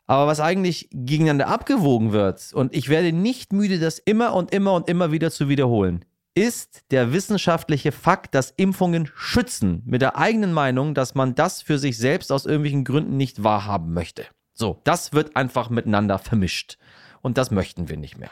Aber 0.06 0.26
was 0.26 0.40
eigentlich 0.40 0.88
gegeneinander 0.92 1.48
abgewogen 1.48 2.12
wird, 2.12 2.52
und 2.52 2.74
ich 2.74 2.88
werde 2.88 3.12
nicht 3.12 3.52
müde, 3.52 3.78
das 3.78 3.98
immer 3.98 4.34
und 4.34 4.52
immer 4.52 4.74
und 4.74 4.88
immer 4.88 5.12
wieder 5.12 5.30
zu 5.30 5.48
wiederholen, 5.48 6.04
ist 6.34 6.84
der 6.90 7.12
wissenschaftliche 7.12 7.92
Fakt, 7.92 8.34
dass 8.34 8.52
Impfungen 8.56 9.10
schützen, 9.14 9.82
mit 9.84 10.02
der 10.02 10.16
eigenen 10.16 10.52
Meinung, 10.52 10.94
dass 10.94 11.14
man 11.14 11.34
das 11.34 11.62
für 11.62 11.78
sich 11.78 11.99
selbst 11.99 12.30
aus 12.30 12.46
irgendwelchen 12.46 12.84
Gründen 12.84 13.16
nicht 13.16 13.42
wahrhaben 13.42 13.92
möchte. 13.92 14.26
So, 14.54 14.80
das 14.84 15.12
wird 15.12 15.37
einfach 15.37 15.70
miteinander 15.70 16.18
vermischt. 16.18 16.78
Und 17.22 17.37
das 17.37 17.50
möchten 17.50 17.88
wir 17.88 17.96
nicht 17.96 18.18
mehr. 18.18 18.30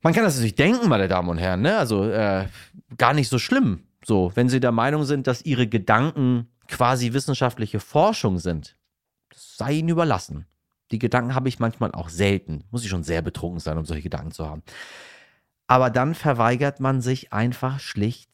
Man 0.00 0.14
kann 0.14 0.22
das 0.22 0.36
natürlich 0.36 0.54
denken, 0.54 0.88
meine 0.88 1.08
Damen 1.08 1.28
und 1.28 1.38
Herren, 1.38 1.62
ne? 1.62 1.76
Also 1.76 2.08
äh, 2.08 2.46
gar 2.96 3.14
nicht 3.14 3.28
so 3.28 3.38
schlimm. 3.38 3.84
So, 4.04 4.30
wenn 4.34 4.48
Sie 4.48 4.60
der 4.60 4.72
Meinung 4.72 5.04
sind, 5.04 5.26
dass 5.26 5.44
Ihre 5.44 5.66
Gedanken 5.66 6.48
quasi 6.68 7.12
wissenschaftliche 7.12 7.80
Forschung 7.80 8.38
sind, 8.38 8.76
das 9.30 9.56
sei 9.56 9.72
Ihnen 9.74 9.88
überlassen. 9.88 10.46
Die 10.92 10.98
Gedanken 10.98 11.34
habe 11.34 11.48
ich 11.48 11.58
manchmal 11.58 11.92
auch 11.92 12.08
selten. 12.08 12.64
Muss 12.70 12.84
ich 12.84 12.90
schon 12.90 13.02
sehr 13.02 13.20
betrunken 13.22 13.60
sein, 13.60 13.76
um 13.76 13.84
solche 13.84 14.04
Gedanken 14.04 14.30
zu 14.30 14.48
haben. 14.48 14.62
Aber 15.68 15.90
dann 15.90 16.14
verweigert 16.14 16.80
man 16.80 17.00
sich 17.00 17.32
einfach 17.32 17.78
schlicht 17.78 18.30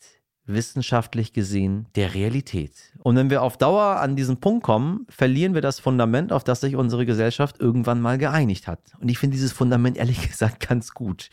wissenschaftlich 0.46 1.32
gesehen 1.32 1.86
der 1.94 2.14
Realität. 2.14 2.72
Und 2.98 3.16
wenn 3.16 3.30
wir 3.30 3.42
auf 3.42 3.56
Dauer 3.56 3.96
an 4.00 4.14
diesen 4.14 4.38
Punkt 4.40 4.62
kommen, 4.62 5.06
verlieren 5.08 5.54
wir 5.54 5.62
das 5.62 5.80
Fundament, 5.80 6.32
auf 6.32 6.44
das 6.44 6.60
sich 6.60 6.76
unsere 6.76 7.06
Gesellschaft 7.06 7.60
irgendwann 7.60 8.00
mal 8.00 8.18
geeinigt 8.18 8.68
hat. 8.68 8.80
Und 9.00 9.10
ich 9.10 9.18
finde 9.18 9.34
dieses 9.34 9.52
Fundament 9.52 9.96
ehrlich 9.96 10.28
gesagt 10.28 10.68
ganz 10.68 10.92
gut. 10.92 11.30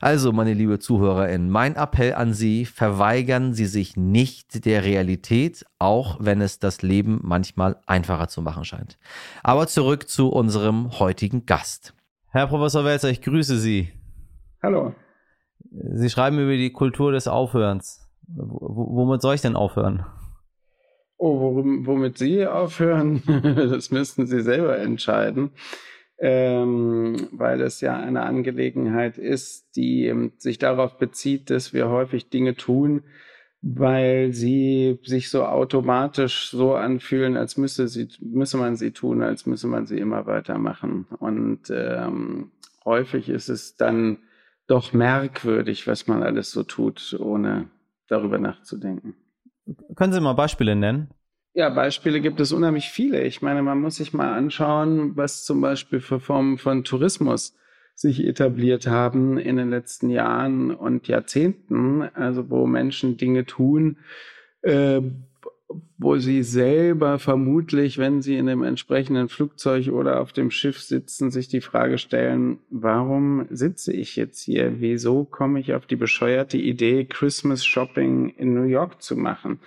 Also, 0.00 0.32
meine 0.32 0.54
liebe 0.54 0.78
ZuhörerInnen, 0.78 1.50
mein 1.50 1.76
Appell 1.76 2.14
an 2.14 2.32
Sie, 2.32 2.64
verweigern 2.64 3.52
Sie 3.52 3.66
sich 3.66 3.96
nicht 3.96 4.64
der 4.64 4.84
Realität, 4.84 5.64
auch 5.78 6.16
wenn 6.20 6.40
es 6.40 6.58
das 6.58 6.82
Leben 6.82 7.20
manchmal 7.22 7.76
einfacher 7.86 8.28
zu 8.28 8.40
machen 8.40 8.64
scheint. 8.64 8.98
Aber 9.42 9.66
zurück 9.66 10.08
zu 10.08 10.28
unserem 10.28 10.98
heutigen 10.98 11.46
Gast. 11.46 11.94
Herr 12.30 12.46
Professor 12.46 12.84
Welzer, 12.84 13.10
ich 13.10 13.20
grüße 13.20 13.58
Sie. 13.58 13.92
Hallo. 14.62 14.94
Sie 15.70 16.10
schreiben 16.10 16.38
über 16.38 16.56
die 16.56 16.72
Kultur 16.72 17.12
des 17.12 17.28
Aufhörens. 17.28 18.08
W 18.26 18.42
womit 18.42 19.22
soll 19.22 19.34
ich 19.34 19.40
denn 19.40 19.56
aufhören? 19.56 20.04
Oh, 21.16 21.40
worum, 21.40 21.86
womit 21.86 22.18
Sie 22.18 22.46
aufhören, 22.46 23.22
das 23.42 23.90
müssten 23.90 24.26
Sie 24.26 24.40
selber 24.40 24.78
entscheiden, 24.78 25.50
ähm, 26.18 27.28
weil 27.32 27.60
es 27.60 27.80
ja 27.80 27.96
eine 27.98 28.22
Angelegenheit 28.22 29.18
ist, 29.18 29.74
die 29.76 30.06
ähm, 30.06 30.32
sich 30.38 30.58
darauf 30.58 30.98
bezieht, 30.98 31.50
dass 31.50 31.72
wir 31.72 31.88
häufig 31.88 32.30
Dinge 32.30 32.54
tun, 32.54 33.02
weil 33.60 34.32
sie 34.32 35.00
sich 35.02 35.30
so 35.30 35.44
automatisch 35.44 36.50
so 36.50 36.74
anfühlen, 36.74 37.36
als 37.36 37.56
müsse, 37.56 37.88
sie, 37.88 38.08
müsse 38.20 38.56
man 38.56 38.76
sie 38.76 38.92
tun, 38.92 39.22
als 39.22 39.46
müsse 39.46 39.66
man 39.66 39.86
sie 39.86 39.98
immer 39.98 40.26
weitermachen. 40.26 41.06
Und 41.18 41.70
ähm, 41.70 42.52
häufig 42.84 43.28
ist 43.28 43.48
es 43.48 43.76
dann 43.76 44.18
doch 44.68 44.92
merkwürdig, 44.92 45.86
was 45.86 46.06
man 46.06 46.22
alles 46.22 46.52
so 46.52 46.62
tut, 46.62 47.16
ohne 47.18 47.68
darüber 48.06 48.38
nachzudenken. 48.38 49.16
Können 49.96 50.12
Sie 50.12 50.20
mal 50.20 50.34
Beispiele 50.34 50.76
nennen? 50.76 51.08
Ja, 51.54 51.70
Beispiele 51.70 52.20
gibt 52.20 52.38
es 52.40 52.52
unheimlich 52.52 52.90
viele. 52.90 53.24
Ich 53.24 53.42
meine, 53.42 53.62
man 53.62 53.80
muss 53.80 53.96
sich 53.96 54.12
mal 54.12 54.32
anschauen, 54.32 55.16
was 55.16 55.44
zum 55.44 55.60
Beispiel 55.60 56.00
für 56.00 56.20
Formen 56.20 56.58
von 56.58 56.84
Tourismus 56.84 57.56
sich 57.94 58.24
etabliert 58.24 58.86
haben 58.86 59.38
in 59.38 59.56
den 59.56 59.70
letzten 59.70 60.08
Jahren 60.08 60.72
und 60.72 61.08
Jahrzehnten, 61.08 62.02
also 62.02 62.48
wo 62.48 62.66
Menschen 62.66 63.16
Dinge 63.16 63.44
tun, 63.44 63.98
äh, 64.62 65.00
wo 65.98 66.16
sie 66.16 66.42
selber 66.42 67.18
vermutlich, 67.18 67.98
wenn 67.98 68.22
sie 68.22 68.36
in 68.36 68.46
dem 68.46 68.62
entsprechenden 68.62 69.28
Flugzeug 69.28 69.88
oder 69.88 70.20
auf 70.20 70.32
dem 70.32 70.50
Schiff 70.50 70.80
sitzen, 70.80 71.30
sich 71.30 71.48
die 71.48 71.60
Frage 71.60 71.98
stellen, 71.98 72.58
warum 72.70 73.46
sitze 73.50 73.92
ich 73.92 74.16
jetzt 74.16 74.40
hier? 74.40 74.80
Wieso 74.80 75.24
komme 75.24 75.60
ich 75.60 75.74
auf 75.74 75.86
die 75.86 75.96
bescheuerte 75.96 76.56
Idee, 76.56 77.04
Christmas 77.04 77.64
Shopping 77.64 78.30
in 78.30 78.54
New 78.54 78.62
York 78.62 79.02
zu 79.02 79.16
machen? 79.16 79.60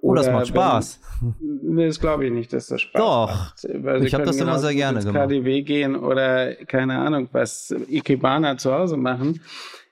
Oh, 0.00 0.14
das 0.14 0.30
macht 0.30 0.48
Spaß. 0.48 1.00
nee, 1.40 1.86
das 1.86 1.98
glaube 1.98 2.26
ich 2.26 2.32
nicht, 2.32 2.52
dass 2.52 2.68
das 2.68 2.82
Spaß 2.82 3.00
Doch. 3.00 3.26
macht. 3.26 3.64
Doch. 3.64 4.02
ich 4.02 4.14
habe 4.14 4.24
das 4.24 4.36
immer 4.36 4.58
sehr 4.60 4.74
gerne 4.74 5.00
gemacht. 5.00 5.14
KDW 5.14 5.62
gehen 5.62 5.96
oder 5.96 6.54
keine 6.66 6.98
Ahnung 6.98 7.28
was, 7.32 7.74
Ikebana 7.88 8.58
zu 8.58 8.72
Hause 8.72 8.96
machen 8.96 9.40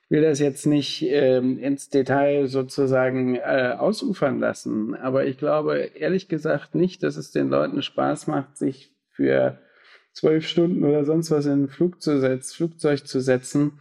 will 0.09 0.23
das 0.23 0.39
jetzt 0.39 0.67
nicht 0.67 1.03
ähm, 1.03 1.59
ins 1.59 1.89
Detail 1.89 2.47
sozusagen 2.47 3.37
äh, 3.37 3.75
ausufern 3.77 4.39
lassen, 4.39 4.95
aber 4.95 5.27
ich 5.27 5.39
glaube 5.39 5.91
ehrlich 5.95 6.29
gesagt 6.29 6.75
nicht, 6.75 7.03
dass 7.03 7.17
es 7.17 7.33
den 7.33 7.49
Leuten 7.49 7.83
Spaß 7.83 8.27
macht, 8.29 8.57
sich 8.57 8.93
für 9.11 9.59
zwölf 10.13 10.47
Stunden 10.47 10.85
oder 10.85 11.05
sonst 11.05 11.31
was 11.31 11.47
in 11.47 11.65
ein 11.65 11.69
Flug 11.69 12.01
zu 12.01 12.21
setz, 12.21 12.55
Flugzeug 12.55 13.07
zu 13.07 13.21
setzen 13.21 13.81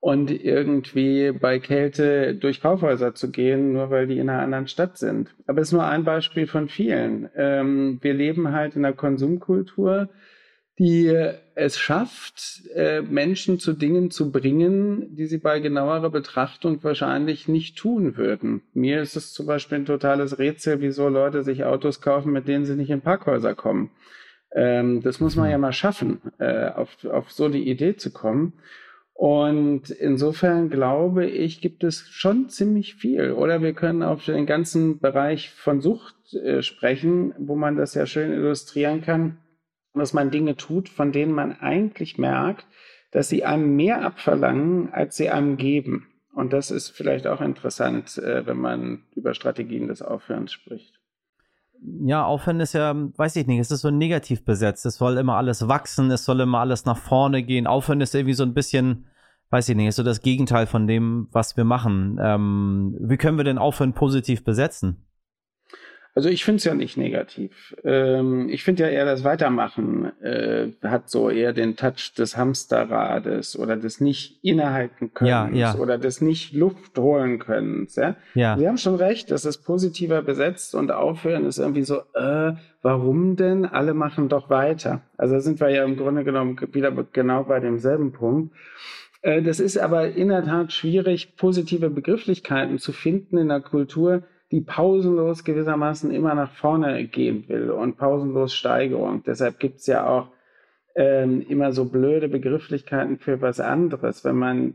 und 0.00 0.30
irgendwie 0.30 1.32
bei 1.32 1.58
Kälte 1.58 2.34
durch 2.34 2.60
Kaufhäuser 2.60 3.14
zu 3.14 3.30
gehen, 3.30 3.72
nur 3.72 3.90
weil 3.90 4.06
die 4.06 4.18
in 4.18 4.28
einer 4.28 4.42
anderen 4.42 4.68
Stadt 4.68 4.98
sind. 4.98 5.34
Aber 5.46 5.60
es 5.60 5.68
ist 5.68 5.72
nur 5.72 5.84
ein 5.84 6.04
Beispiel 6.04 6.46
von 6.46 6.68
vielen. 6.68 7.28
Ähm, 7.36 7.98
wir 8.02 8.14
leben 8.14 8.52
halt 8.52 8.76
in 8.76 8.84
einer 8.84 8.94
Konsumkultur, 8.94 10.08
die 10.78 11.14
es 11.54 11.78
schafft, 11.78 12.66
äh, 12.74 13.00
Menschen 13.00 13.58
zu 13.58 13.72
Dingen 13.72 14.10
zu 14.10 14.30
bringen, 14.30 15.14
die 15.14 15.24
sie 15.24 15.38
bei 15.38 15.58
genauerer 15.58 16.10
Betrachtung 16.10 16.84
wahrscheinlich 16.84 17.48
nicht 17.48 17.78
tun 17.78 18.18
würden. 18.18 18.62
Mir 18.74 19.00
ist 19.00 19.16
es 19.16 19.32
zum 19.32 19.46
Beispiel 19.46 19.78
ein 19.78 19.86
totales 19.86 20.38
Rätsel, 20.38 20.82
wieso 20.82 21.08
Leute 21.08 21.42
sich 21.42 21.64
Autos 21.64 22.02
kaufen, 22.02 22.32
mit 22.32 22.46
denen 22.46 22.66
sie 22.66 22.76
nicht 22.76 22.90
in 22.90 23.00
Parkhäuser 23.00 23.54
kommen. 23.54 23.90
Ähm, 24.52 25.02
das 25.02 25.18
muss 25.18 25.34
man 25.34 25.50
ja 25.50 25.56
mal 25.56 25.72
schaffen, 25.72 26.20
äh, 26.38 26.68
auf, 26.68 27.04
auf 27.06 27.32
so 27.32 27.46
eine 27.46 27.58
Idee 27.58 27.96
zu 27.96 28.12
kommen. 28.12 28.52
Und 29.14 29.88
insofern 29.88 30.68
glaube 30.68 31.24
ich, 31.24 31.62
gibt 31.62 31.84
es 31.84 32.06
schon 32.10 32.50
ziemlich 32.50 32.96
viel. 32.96 33.32
Oder 33.32 33.62
wir 33.62 33.72
können 33.72 34.02
auf 34.02 34.26
den 34.26 34.44
ganzen 34.44 34.98
Bereich 34.98 35.52
von 35.52 35.80
Sucht 35.80 36.34
äh, 36.34 36.60
sprechen, 36.60 37.32
wo 37.38 37.56
man 37.56 37.76
das 37.76 37.94
ja 37.94 38.04
schön 38.04 38.30
illustrieren 38.30 39.00
kann 39.00 39.38
dass 39.98 40.12
man 40.12 40.30
Dinge 40.30 40.56
tut, 40.56 40.88
von 40.88 41.12
denen 41.12 41.32
man 41.32 41.60
eigentlich 41.60 42.18
merkt, 42.18 42.66
dass 43.10 43.28
sie 43.28 43.44
einem 43.44 43.76
mehr 43.76 44.02
abverlangen, 44.02 44.92
als 44.92 45.16
sie 45.16 45.30
einem 45.30 45.56
geben. 45.56 46.08
Und 46.34 46.52
das 46.52 46.70
ist 46.70 46.90
vielleicht 46.90 47.26
auch 47.26 47.40
interessant, 47.40 48.18
äh, 48.18 48.46
wenn 48.46 48.58
man 48.58 49.04
über 49.14 49.32
Strategien 49.32 49.88
des 49.88 50.02
Aufhörens 50.02 50.52
spricht. 50.52 51.00
Ja, 51.80 52.24
Aufhören 52.24 52.60
ist 52.60 52.74
ja, 52.74 52.94
weiß 52.94 53.36
ich 53.36 53.46
nicht, 53.46 53.58
es 53.58 53.70
ist 53.70 53.80
so 53.80 53.90
negativ 53.90 54.44
besetzt. 54.44 54.84
Es 54.86 54.96
soll 54.96 55.16
immer 55.16 55.36
alles 55.36 55.66
wachsen, 55.68 56.10
es 56.10 56.24
soll 56.24 56.40
immer 56.40 56.58
alles 56.60 56.84
nach 56.84 56.98
vorne 56.98 57.42
gehen. 57.42 57.66
Aufhören 57.66 58.00
ist 58.00 58.14
irgendwie 58.14 58.34
so 58.34 58.42
ein 58.42 58.54
bisschen, 58.54 59.06
weiß 59.50 59.68
ich 59.70 59.76
nicht, 59.76 59.86
ist 59.86 59.96
so 59.96 60.02
das 60.02 60.20
Gegenteil 60.20 60.66
von 60.66 60.86
dem, 60.86 61.28
was 61.32 61.56
wir 61.56 61.64
machen. 61.64 62.18
Ähm, 62.20 62.96
wie 63.00 63.16
können 63.16 63.38
wir 63.38 63.44
denn 63.44 63.58
Aufhören 63.58 63.94
positiv 63.94 64.44
besetzen? 64.44 65.05
Also 66.16 66.30
ich 66.30 66.46
finde 66.46 66.56
es 66.56 66.64
ja 66.64 66.74
nicht 66.74 66.96
negativ. 66.96 67.76
Ähm, 67.84 68.48
ich 68.48 68.64
finde 68.64 68.84
ja 68.84 68.88
eher 68.88 69.04
das 69.04 69.22
Weitermachen 69.22 70.10
äh, 70.22 70.68
hat 70.82 71.10
so 71.10 71.28
eher 71.28 71.52
den 71.52 71.76
Touch 71.76 72.14
des 72.16 72.38
Hamsterrades 72.38 73.58
oder 73.58 73.76
des 73.76 74.00
nicht 74.00 74.42
innehalten 74.42 75.12
können 75.12 75.28
ja, 75.28 75.48
ja. 75.50 75.74
oder 75.76 75.98
des 75.98 76.22
nicht 76.22 76.54
Luft 76.54 76.96
holen 76.96 77.38
können. 77.38 77.86
Ja? 77.96 78.16
ja? 78.32 78.56
Sie 78.56 78.66
haben 78.66 78.78
schon 78.78 78.94
recht, 78.94 79.30
das 79.30 79.44
ist 79.44 79.58
positiver 79.58 80.22
besetzt 80.22 80.74
und 80.74 80.90
aufhören 80.90 81.44
ist 81.44 81.58
irgendwie 81.58 81.82
so, 81.82 81.98
äh, 82.14 82.54
warum 82.80 83.36
denn? 83.36 83.66
Alle 83.66 83.92
machen 83.92 84.30
doch 84.30 84.48
weiter. 84.48 85.02
Also 85.18 85.34
da 85.34 85.40
sind 85.40 85.60
wir 85.60 85.68
ja 85.68 85.84
im 85.84 85.98
Grunde 85.98 86.24
genommen 86.24 86.58
wieder 86.72 86.92
genau 87.12 87.44
bei 87.44 87.60
demselben 87.60 88.12
Punkt. 88.12 88.56
Äh, 89.20 89.42
das 89.42 89.60
ist 89.60 89.76
aber 89.76 90.12
in 90.12 90.28
der 90.28 90.46
Tat 90.46 90.72
schwierig, 90.72 91.36
positive 91.36 91.90
Begrifflichkeiten 91.90 92.78
zu 92.78 92.92
finden 92.92 93.36
in 93.36 93.48
der 93.48 93.60
Kultur, 93.60 94.22
die 94.52 94.60
pausenlos 94.60 95.44
gewissermaßen 95.44 96.10
immer 96.10 96.34
nach 96.34 96.52
vorne 96.52 97.04
gehen 97.06 97.48
will 97.48 97.70
und 97.70 97.96
pausenlos 97.96 98.54
Steigerung. 98.54 99.22
Deshalb 99.24 99.58
gibt 99.58 99.80
es 99.80 99.86
ja 99.86 100.06
auch 100.06 100.28
ähm, 100.94 101.44
immer 101.48 101.72
so 101.72 101.86
blöde 101.86 102.28
Begrifflichkeiten 102.28 103.18
für 103.18 103.40
was 103.40 103.58
anderes. 103.58 104.24
Wenn 104.24 104.36
man, 104.36 104.74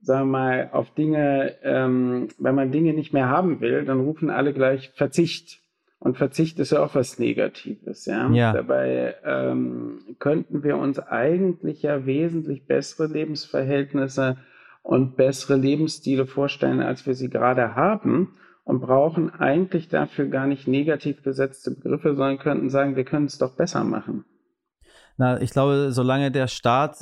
sagen 0.00 0.30
wir 0.30 0.38
mal, 0.38 0.70
auf 0.72 0.92
Dinge, 0.94 1.54
ähm, 1.62 2.28
wenn 2.38 2.54
man 2.54 2.72
Dinge 2.72 2.92
nicht 2.92 3.14
mehr 3.14 3.28
haben 3.28 3.60
will, 3.60 3.84
dann 3.84 4.00
rufen 4.00 4.28
alle 4.28 4.52
gleich 4.52 4.90
Verzicht. 4.94 5.60
Und 5.98 6.18
Verzicht 6.18 6.58
ist 6.58 6.72
ja 6.72 6.84
auch 6.84 6.94
was 6.94 7.18
Negatives, 7.18 8.04
ja. 8.04 8.30
ja. 8.30 8.52
Dabei 8.52 9.14
ähm, 9.24 10.00
könnten 10.18 10.62
wir 10.62 10.76
uns 10.76 10.98
eigentlich 10.98 11.82
ja 11.82 12.04
wesentlich 12.04 12.66
bessere 12.66 13.06
Lebensverhältnisse 13.06 14.36
und 14.82 15.16
bessere 15.16 15.56
Lebensstile 15.56 16.26
vorstellen, 16.26 16.80
als 16.80 17.06
wir 17.06 17.14
sie 17.14 17.30
gerade 17.30 17.74
haben 17.74 18.34
und 18.66 18.80
brauchen 18.80 19.30
eigentlich 19.30 19.88
dafür 19.88 20.26
gar 20.26 20.46
nicht 20.48 20.66
negativ 20.66 21.22
besetzte 21.22 21.70
Begriffe, 21.70 22.16
sondern 22.16 22.38
könnten 22.38 22.68
sagen, 22.68 22.96
wir 22.96 23.04
können 23.04 23.26
es 23.26 23.38
doch 23.38 23.54
besser 23.54 23.84
machen. 23.84 24.24
Na, 25.16 25.40
ich 25.40 25.50
glaube, 25.50 25.92
solange 25.92 26.32
der 26.32 26.48
Staat, 26.48 26.96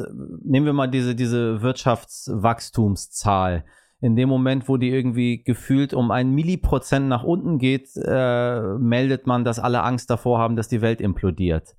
nehmen 0.45 0.67
wir 0.67 0.75
mal 0.75 0.89
diese, 0.89 1.15
diese 1.15 1.63
Wirtschaftswachstumszahl, 1.63 3.65
in 4.01 4.15
dem 4.15 4.29
Moment, 4.29 4.69
wo 4.69 4.77
die 4.77 4.91
irgendwie 4.91 5.43
gefühlt 5.43 5.95
um 5.95 6.11
ein 6.11 6.33
Milliprozent 6.33 7.09
nach 7.09 7.25
unten 7.25 7.57
geht, 7.59 7.89
äh, 7.97 8.61
meldet 8.79 9.27
man, 9.27 9.45
dass 9.45 9.59
alle 9.59 9.83
Angst 9.83 10.11
davor 10.11 10.39
haben, 10.39 10.57
dass 10.57 10.69
die 10.69 10.83
Welt 10.83 11.01
implodiert. 11.01 11.77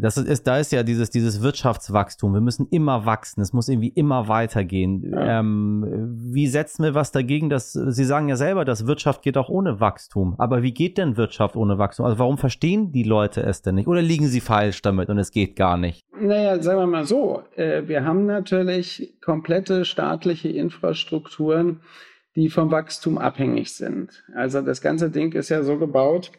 Das 0.00 0.16
ist, 0.16 0.46
da 0.46 0.58
ist 0.58 0.72
ja 0.72 0.82
dieses, 0.82 1.10
dieses 1.10 1.42
Wirtschaftswachstum. 1.42 2.34
Wir 2.34 2.40
müssen 2.40 2.66
immer 2.70 3.06
wachsen. 3.06 3.40
Es 3.40 3.52
muss 3.52 3.68
irgendwie 3.68 3.88
immer 3.88 4.28
weitergehen. 4.28 5.10
Ja. 5.12 5.40
Ähm, 5.40 6.16
wie 6.32 6.46
setzen 6.46 6.84
wir 6.84 6.94
was 6.94 7.12
dagegen, 7.12 7.50
dass 7.50 7.72
Sie 7.72 8.04
sagen 8.04 8.28
ja 8.28 8.36
selber, 8.36 8.64
dass 8.64 8.86
Wirtschaft 8.86 9.22
geht 9.22 9.36
auch 9.36 9.48
ohne 9.48 9.80
Wachstum. 9.80 10.34
Aber 10.38 10.62
wie 10.62 10.72
geht 10.72 10.98
denn 10.98 11.16
Wirtschaft 11.16 11.56
ohne 11.56 11.78
Wachstum? 11.78 12.06
Also 12.06 12.18
warum 12.18 12.38
verstehen 12.38 12.92
die 12.92 13.02
Leute 13.02 13.42
es 13.42 13.62
denn 13.62 13.76
nicht? 13.76 13.88
Oder 13.88 14.02
liegen 14.02 14.26
sie 14.26 14.40
falsch 14.40 14.82
damit 14.82 15.08
und 15.08 15.18
es 15.18 15.30
geht 15.30 15.56
gar 15.56 15.76
nicht? 15.76 16.04
Naja, 16.20 16.60
sagen 16.62 16.80
wir 16.80 16.86
mal 16.86 17.04
so. 17.04 17.42
Äh, 17.56 17.88
wir 17.88 18.04
haben 18.04 18.26
natürlich 18.26 19.14
komplette 19.20 19.84
staatliche 19.84 20.48
Infrastrukturen, 20.48 21.80
die 22.36 22.48
vom 22.48 22.70
Wachstum 22.70 23.18
abhängig 23.18 23.74
sind. 23.74 24.24
Also 24.34 24.60
das 24.60 24.80
ganze 24.80 25.10
Ding 25.10 25.32
ist 25.32 25.48
ja 25.48 25.62
so 25.62 25.78
gebaut, 25.78 26.30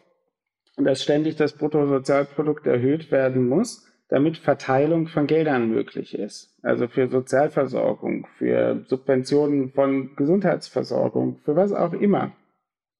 dass 0.83 1.03
ständig 1.03 1.35
das 1.35 1.53
Bruttosozialprodukt 1.53 2.65
erhöht 2.67 3.11
werden 3.11 3.47
muss, 3.47 3.87
damit 4.09 4.37
Verteilung 4.37 5.07
von 5.07 5.25
Geldern 5.25 5.69
möglich 5.69 6.13
ist. 6.17 6.57
Also 6.63 6.87
für 6.87 7.07
Sozialversorgung, 7.07 8.27
für 8.37 8.83
Subventionen 8.87 9.71
von 9.71 10.15
Gesundheitsversorgung, 10.15 11.39
für 11.45 11.55
was 11.55 11.71
auch 11.71 11.93
immer. 11.93 12.33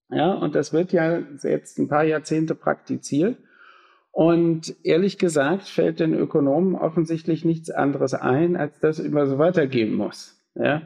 Ja, 0.10 0.34
und 0.34 0.56
das 0.56 0.74
wird 0.74 0.94
ja 0.94 1.20
jetzt 1.44 1.80
ein 1.80 1.88
paar 1.88 2.04
Jahrzehnte 2.04 2.56
praktiziert. 2.56 3.38
Und 4.12 4.76
ehrlich 4.84 5.18
gesagt 5.18 5.64
fällt 5.64 6.00
den 6.00 6.14
Ökonomen 6.14 6.76
offensichtlich 6.76 7.46
nichts 7.46 7.72
anderes 7.72 8.14
ein, 8.14 8.58
als 8.58 8.80
dass 8.80 9.00
immer 9.00 9.26
so 9.26 9.38
weitergehen 9.38 9.94
muss. 9.94 10.38
Ja, 10.56 10.82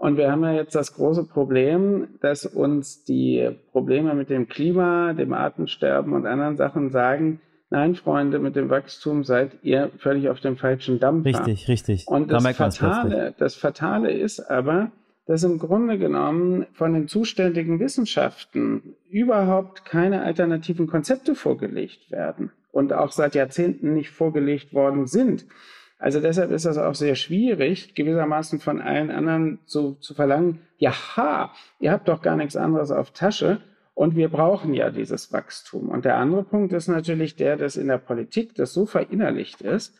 und 0.00 0.16
wir 0.16 0.32
haben 0.32 0.42
ja 0.44 0.52
jetzt 0.52 0.74
das 0.74 0.94
große 0.94 1.24
Problem, 1.24 2.08
dass 2.22 2.46
uns 2.46 3.04
die 3.04 3.50
Probleme 3.70 4.14
mit 4.14 4.30
dem 4.30 4.48
Klima, 4.48 5.12
dem 5.12 5.34
Artensterben 5.34 6.14
und 6.14 6.24
anderen 6.24 6.56
Sachen 6.56 6.90
sagen, 6.90 7.42
nein, 7.68 7.94
Freunde, 7.94 8.38
mit 8.38 8.56
dem 8.56 8.70
Wachstum 8.70 9.24
seid 9.24 9.58
ihr 9.62 9.90
völlig 9.98 10.30
auf 10.30 10.40
dem 10.40 10.56
falschen 10.56 11.00
Dampfer. 11.00 11.26
Richtig, 11.26 11.68
richtig. 11.68 12.08
Und 12.08 12.32
das, 12.32 12.42
da 12.42 12.52
Fatale, 12.54 13.34
das 13.36 13.54
Fatale 13.56 14.10
ist 14.10 14.40
aber, 14.40 14.90
dass 15.26 15.44
im 15.44 15.58
Grunde 15.58 15.98
genommen 15.98 16.64
von 16.72 16.94
den 16.94 17.06
zuständigen 17.06 17.78
Wissenschaften 17.78 18.96
überhaupt 19.10 19.84
keine 19.84 20.22
alternativen 20.22 20.86
Konzepte 20.86 21.34
vorgelegt 21.34 22.10
werden 22.10 22.52
und 22.72 22.94
auch 22.94 23.12
seit 23.12 23.34
Jahrzehnten 23.34 23.92
nicht 23.92 24.08
vorgelegt 24.08 24.72
worden 24.72 25.06
sind. 25.06 25.44
Also 26.00 26.18
deshalb 26.18 26.50
ist 26.50 26.64
das 26.64 26.78
auch 26.78 26.94
sehr 26.94 27.14
schwierig, 27.14 27.94
gewissermaßen 27.94 28.58
von 28.58 28.80
allen 28.80 29.10
anderen 29.10 29.58
zu, 29.66 29.96
zu 30.00 30.14
verlangen, 30.14 30.62
ja, 30.78 31.52
ihr 31.78 31.92
habt 31.92 32.08
doch 32.08 32.22
gar 32.22 32.36
nichts 32.36 32.56
anderes 32.56 32.90
auf 32.90 33.10
Tasche 33.10 33.60
und 33.92 34.16
wir 34.16 34.30
brauchen 34.30 34.72
ja 34.72 34.88
dieses 34.88 35.30
Wachstum. 35.30 35.90
Und 35.90 36.06
der 36.06 36.16
andere 36.16 36.42
Punkt 36.42 36.72
ist 36.72 36.88
natürlich 36.88 37.36
der, 37.36 37.58
dass 37.58 37.76
in 37.76 37.88
der 37.88 37.98
Politik 37.98 38.54
das 38.54 38.72
so 38.72 38.86
verinnerlicht 38.86 39.60
ist, 39.60 39.94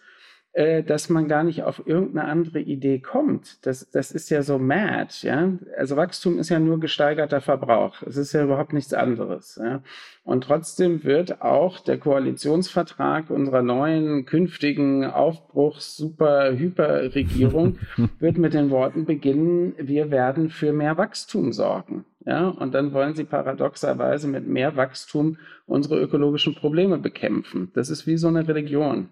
äh, 0.52 0.82
dass 0.82 1.08
man 1.08 1.28
gar 1.28 1.44
nicht 1.44 1.62
auf 1.62 1.86
irgendeine 1.86 2.28
andere 2.28 2.58
Idee 2.58 2.98
kommt. 2.98 3.64
Das, 3.64 3.88
das 3.90 4.10
ist 4.10 4.30
ja 4.30 4.42
so 4.42 4.58
mad, 4.58 5.14
ja. 5.22 5.52
Also 5.78 5.96
Wachstum 5.96 6.40
ist 6.40 6.48
ja 6.48 6.58
nur 6.58 6.80
gesteigerter 6.80 7.40
Verbrauch. 7.40 8.02
Es 8.02 8.16
ist 8.16 8.32
ja 8.32 8.42
überhaupt 8.42 8.72
nichts 8.72 8.92
anderes. 8.92 9.60
Ja? 9.62 9.82
Und 10.24 10.42
trotzdem 10.42 11.04
wird 11.04 11.40
auch 11.40 11.78
der 11.78 11.98
Koalitionsvertrag 11.98 13.30
unserer 13.30 13.62
neuen 13.62 14.26
künftigen 14.26 15.04
Aufbruchs 15.04 15.96
Super 15.96 16.58
Hyper 16.58 17.14
Regierung 17.14 17.78
wird 18.18 18.36
mit 18.36 18.52
den 18.52 18.70
Worten 18.70 19.04
beginnen: 19.04 19.74
Wir 19.78 20.10
werden 20.10 20.50
für 20.50 20.72
mehr 20.72 20.98
Wachstum 20.98 21.52
sorgen. 21.52 22.04
Ja, 22.26 22.48
und 22.48 22.74
dann 22.74 22.92
wollen 22.92 23.14
sie 23.14 23.24
paradoxerweise 23.24 24.28
mit 24.28 24.46
mehr 24.46 24.76
Wachstum 24.76 25.38
unsere 25.66 25.98
ökologischen 26.00 26.54
Probleme 26.54 26.98
bekämpfen. 26.98 27.70
Das 27.74 27.88
ist 27.88 28.06
wie 28.06 28.18
so 28.18 28.28
eine 28.28 28.46
Religion 28.46 29.08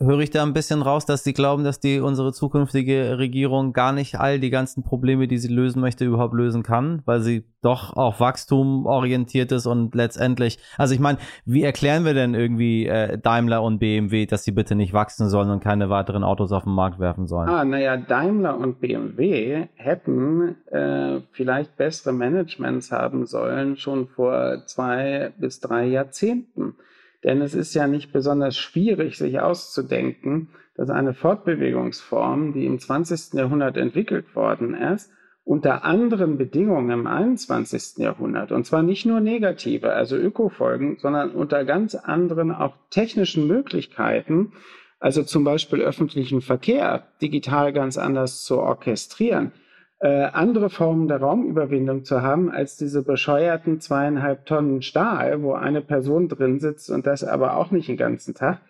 höre 0.00 0.20
ich 0.20 0.30
da 0.30 0.44
ein 0.44 0.52
bisschen 0.52 0.82
raus, 0.82 1.06
dass 1.06 1.24
sie 1.24 1.32
glauben, 1.32 1.64
dass 1.64 1.80
die 1.80 1.98
unsere 1.98 2.32
zukünftige 2.32 3.18
Regierung 3.18 3.72
gar 3.72 3.92
nicht 3.92 4.18
all 4.18 4.38
die 4.38 4.50
ganzen 4.50 4.84
Probleme, 4.84 5.26
die 5.26 5.38
sie 5.38 5.48
lösen 5.48 5.80
möchte, 5.80 6.04
überhaupt 6.04 6.34
lösen 6.34 6.62
kann, 6.62 7.02
weil 7.04 7.20
sie 7.20 7.44
doch 7.62 7.96
auf 7.96 8.20
Wachstum 8.20 8.86
orientiert 8.86 9.50
ist 9.50 9.66
und 9.66 9.94
letztendlich, 9.96 10.58
also 10.76 10.94
ich 10.94 11.00
meine, 11.00 11.18
wie 11.44 11.64
erklären 11.64 12.04
wir 12.04 12.14
denn 12.14 12.34
irgendwie 12.34 12.86
äh, 12.86 13.18
Daimler 13.18 13.62
und 13.62 13.80
BMW, 13.80 14.26
dass 14.26 14.44
sie 14.44 14.52
bitte 14.52 14.76
nicht 14.76 14.92
wachsen 14.92 15.28
sollen 15.28 15.50
und 15.50 15.64
keine 15.64 15.90
weiteren 15.90 16.22
Autos 16.22 16.52
auf 16.52 16.62
den 16.62 16.74
Markt 16.74 17.00
werfen 17.00 17.26
sollen? 17.26 17.48
Ah, 17.48 17.64
naja, 17.64 17.96
Daimler 17.96 18.56
und 18.56 18.80
BMW 18.80 19.66
hätten 19.74 20.54
äh, 20.66 21.20
vielleicht 21.32 21.76
bessere 21.76 22.12
Managements 22.12 22.92
haben 22.92 23.26
sollen 23.26 23.76
schon 23.76 24.06
vor 24.06 24.62
zwei 24.66 25.32
bis 25.38 25.58
drei 25.58 25.86
Jahrzehnten. 25.86 26.76
Denn 27.24 27.42
es 27.42 27.54
ist 27.54 27.74
ja 27.74 27.86
nicht 27.86 28.12
besonders 28.12 28.56
schwierig, 28.56 29.18
sich 29.18 29.40
auszudenken, 29.40 30.50
dass 30.76 30.90
eine 30.90 31.14
Fortbewegungsform, 31.14 32.52
die 32.52 32.66
im 32.66 32.78
20. 32.78 33.34
Jahrhundert 33.34 33.76
entwickelt 33.76 34.34
worden 34.36 34.74
ist, 34.74 35.10
unter 35.44 35.84
anderen 35.84 36.36
Bedingungen 36.36 36.90
im 36.90 37.06
21. 37.06 37.98
Jahrhundert, 37.98 38.52
und 38.52 38.66
zwar 38.66 38.82
nicht 38.82 39.06
nur 39.06 39.20
negative, 39.20 39.92
also 39.92 40.16
Ökofolgen, 40.16 40.98
sondern 40.98 41.30
unter 41.30 41.64
ganz 41.64 41.94
anderen 41.94 42.52
auch 42.52 42.76
technischen 42.90 43.46
Möglichkeiten, 43.46 44.52
Also 45.00 45.22
zum 45.22 45.44
Beispiel 45.44 45.80
öffentlichen 45.80 46.40
Verkehr 46.40 47.06
digital 47.22 47.72
ganz 47.72 47.98
anders 47.98 48.42
zu 48.42 48.58
orchestrieren. 48.58 49.52
Äh, 50.00 50.26
andere 50.32 50.70
Formen 50.70 51.08
der 51.08 51.18
Raumüberwindung 51.20 52.04
zu 52.04 52.22
haben 52.22 52.50
als 52.50 52.76
diese 52.76 53.02
bescheuerten 53.02 53.80
zweieinhalb 53.80 54.46
Tonnen 54.46 54.80
Stahl, 54.80 55.42
wo 55.42 55.54
eine 55.54 55.80
Person 55.80 56.28
drin 56.28 56.60
sitzt 56.60 56.90
und 56.90 57.06
das 57.06 57.24
aber 57.24 57.56
auch 57.56 57.72
nicht 57.72 57.88
den 57.88 57.96
ganzen 57.96 58.34
Tag. 58.34 58.60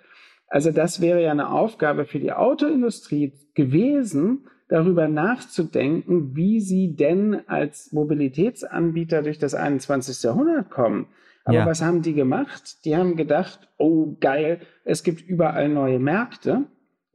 Also 0.48 0.72
das 0.72 1.02
wäre 1.02 1.22
ja 1.22 1.30
eine 1.30 1.50
Aufgabe 1.50 2.06
für 2.06 2.18
die 2.18 2.32
Autoindustrie 2.32 3.34
gewesen, 3.54 4.46
darüber 4.68 5.08
nachzudenken, 5.08 6.34
wie 6.34 6.60
sie 6.60 6.94
denn 6.94 7.42
als 7.46 7.92
Mobilitätsanbieter 7.92 9.22
durch 9.22 9.38
das 9.38 9.54
21. 9.54 10.22
Jahrhundert 10.22 10.70
kommen. 10.70 11.08
Aber 11.44 11.58
ja. 11.58 11.66
was 11.66 11.82
haben 11.82 12.02
die 12.02 12.14
gemacht? 12.14 12.84
Die 12.84 12.96
haben 12.96 13.16
gedacht, 13.16 13.68
oh 13.78 14.16
geil, 14.20 14.60
es 14.84 15.02
gibt 15.02 15.22
überall 15.22 15.68
neue 15.68 15.98
Märkte. 15.98 16.64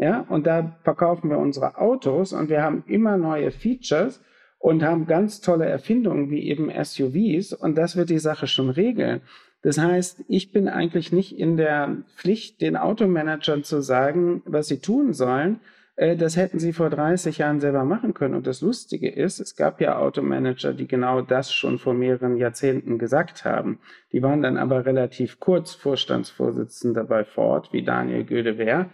Ja, 0.03 0.25
und 0.27 0.45
da 0.47 0.75
verkaufen 0.83 1.29
wir 1.29 1.37
unsere 1.37 1.77
Autos 1.77 2.33
und 2.33 2.49
wir 2.49 2.61
haben 2.61 2.83
immer 2.87 3.15
neue 3.15 3.51
Features 3.51 4.21
und 4.59 4.83
haben 4.83 5.07
ganz 5.07 5.39
tolle 5.39 5.63
Erfindungen 5.65 6.29
wie 6.29 6.49
eben 6.49 6.69
SUVs 6.69 7.53
und 7.53 7.77
das 7.77 7.95
wird 7.95 8.09
die 8.09 8.19
Sache 8.19 8.47
schon 8.47 8.69
regeln. 8.69 9.21
Das 9.61 9.77
heißt, 9.77 10.25
ich 10.27 10.51
bin 10.51 10.67
eigentlich 10.67 11.13
nicht 11.13 11.39
in 11.39 11.55
der 11.55 11.99
Pflicht, 12.17 12.59
den 12.59 12.75
Automanagern 12.75 13.63
zu 13.63 13.79
sagen, 13.79 14.41
was 14.43 14.67
sie 14.67 14.79
tun 14.79 15.13
sollen, 15.13 15.61
äh, 15.95 16.17
das 16.17 16.35
hätten 16.35 16.59
sie 16.59 16.73
vor 16.73 16.89
30 16.89 17.37
Jahren 17.37 17.61
selber 17.61 17.85
machen 17.85 18.13
können. 18.13 18.33
Und 18.33 18.45
das 18.45 18.59
Lustige 18.59 19.09
ist, 19.09 19.39
es 19.39 19.55
gab 19.55 19.79
ja 19.79 19.99
Automanager, 19.99 20.73
die 20.73 20.85
genau 20.85 21.21
das 21.21 21.53
schon 21.53 21.79
vor 21.79 21.93
mehreren 21.93 22.35
Jahrzehnten 22.35 22.97
gesagt 22.97 23.45
haben. 23.45 23.79
Die 24.11 24.21
waren 24.21 24.41
dann 24.41 24.57
aber 24.57 24.85
relativ 24.85 25.39
kurz 25.39 25.73
Vorstandsvorsitzender 25.73 27.05
bei 27.05 27.23
Ford, 27.23 27.71
wie 27.71 27.85
Daniel 27.85 28.25
Gödewehr. 28.25 28.89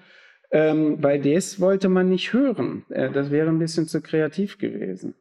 Ähm, 0.52 0.98
weil 1.02 1.22
das 1.22 1.60
wollte 1.60 1.90
man 1.90 2.10
nicht 2.10 2.34
hören. 2.34 2.84
Äh, 2.90 3.12
das 3.12 3.30
wäre 3.30 3.50
ein 3.50 3.60
bisschen 3.60 3.88
zu 3.88 4.02
kreativ 4.02 4.58
gewesen. 4.58 5.14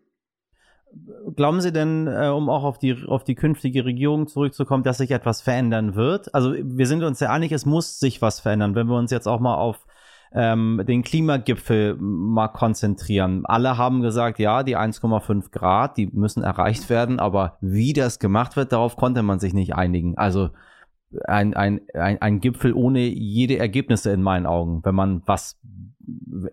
Glauben 1.37 1.61
Sie 1.61 1.73
denn, 1.73 2.07
äh, 2.07 2.29
um 2.29 2.49
auch 2.49 2.65
auf 2.65 2.79
die, 2.79 2.97
auf 3.07 3.25
die 3.25 3.35
künftige 3.35 3.85
Regierung 3.85 4.27
zurückzukommen, 4.27 4.85
dass 4.85 4.99
sich 4.99 5.11
etwas 5.11 5.43
verändern 5.43 5.95
wird? 5.95 6.35
Also 6.35 6.55
wir 6.55 6.87
sind 6.87 7.03
uns 7.03 7.21
ja 7.21 7.31
einig, 7.31 7.53
es 7.53 7.67
muss 7.67 8.01
sich 8.01 8.23
was 8.23 8.41
verändern. 8.41 8.75
Wenn 8.75 8.87
wir 8.87 8.97
uns 8.97 9.11
jetzt 9.11 9.29
auch 9.29 9.41
mal 9.41 9.57
auf 9.57 9.87
ähm, 10.33 10.83
den 10.87 11.03
Klimagipfel 11.03 11.97
mal 11.99 12.49
konzentrieren. 12.49 13.47
Alle 13.47 13.79
haben 13.79 14.03
gesagt, 14.03 14.39
ja, 14.39 14.63
die 14.63 14.77
1,5 14.77 15.51
Grad, 15.51 15.97
die 15.97 16.07
müssen 16.07 16.43
erreicht 16.43 16.91
werden, 16.91 17.19
aber 17.19 17.57
wie 17.61 17.93
das 17.93 18.19
gemacht 18.19 18.57
wird, 18.57 18.73
darauf 18.73 18.97
konnte 18.97 19.23
man 19.23 19.41
sich 19.41 19.55
nicht 19.55 19.75
einigen. 19.75 20.19
Also 20.19 20.51
ein, 21.25 21.55
ein, 21.55 21.81
ein, 21.95 22.21
ein 22.21 22.41
Gipfel 22.41 22.73
ohne 22.73 23.01
jede 23.01 23.59
Ergebnisse 23.59 24.13
in 24.13 24.23
meinen 24.23 24.47
Augen. 24.47 24.81
Wenn 24.85 24.95
man 24.95 25.23
was 25.27 25.59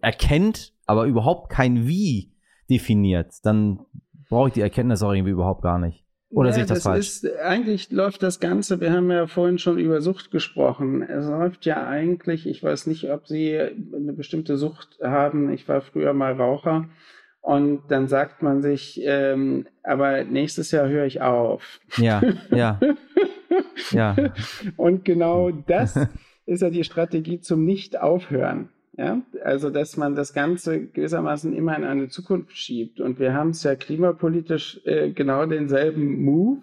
erkennt, 0.01 0.73
aber 0.85 1.05
überhaupt 1.05 1.49
kein 1.49 1.87
Wie 1.87 2.31
definiert, 2.69 3.33
dann 3.43 3.79
brauche 4.29 4.49
ich 4.49 4.53
die 4.53 4.61
Erkenntnis 4.61 5.03
auch 5.03 5.11
irgendwie 5.11 5.31
überhaupt 5.31 5.61
gar 5.61 5.79
nicht. 5.79 6.03
Oder 6.29 6.49
ja, 6.49 6.53
sehe 6.55 6.63
ich 6.63 6.69
das, 6.69 6.79
das 6.79 6.83
falsch? 6.83 7.07
Ist, 7.07 7.37
eigentlich 7.37 7.91
läuft 7.91 8.23
das 8.23 8.39
Ganze, 8.39 8.81
wir 8.81 8.91
haben 8.91 9.09
ja 9.11 9.27
vorhin 9.27 9.57
schon 9.57 9.77
über 9.77 10.01
Sucht 10.01 10.31
gesprochen. 10.31 11.01
Es 11.03 11.25
läuft 11.27 11.65
ja 11.65 11.87
eigentlich, 11.87 12.47
ich 12.47 12.63
weiß 12.63 12.87
nicht, 12.87 13.09
ob 13.11 13.27
Sie 13.27 13.57
eine 13.57 14.13
bestimmte 14.13 14.57
Sucht 14.57 14.99
haben. 15.01 15.51
Ich 15.53 15.67
war 15.67 15.81
früher 15.81 16.13
mal 16.13 16.33
Raucher. 16.33 16.89
Und 17.41 17.83
dann 17.89 18.07
sagt 18.07 18.41
man 18.41 18.63
sich, 18.63 18.99
ähm, 19.03 19.67
aber 19.83 20.23
nächstes 20.23 20.71
Jahr 20.71 20.89
höre 20.89 21.05
ich 21.05 21.21
auf. 21.21 21.79
Ja, 21.97 22.21
ja. 22.49 22.79
ja. 23.91 24.15
Und 24.77 25.05
genau 25.05 25.51
das 25.51 25.99
ist 26.45 26.61
ja 26.61 26.69
die 26.69 26.83
Strategie 26.83 27.39
zum 27.39 27.65
Nicht-Aufhören. 27.65 28.69
Ja, 28.97 29.21
also 29.43 29.69
dass 29.69 29.97
man 29.97 30.15
das 30.15 30.33
Ganze 30.33 30.85
gewissermaßen 30.87 31.53
immer 31.53 31.75
in 31.75 31.83
eine 31.83 32.07
Zukunft 32.07 32.57
schiebt. 32.57 33.01
Und 33.01 33.19
wir 33.19 33.33
haben 33.33 33.49
es 33.49 33.61
ja 33.63 33.75
klimapolitisch 33.75 34.79
äh, 34.85 35.11
genau 35.11 35.45
denselben 35.45 36.23
Move, 36.23 36.61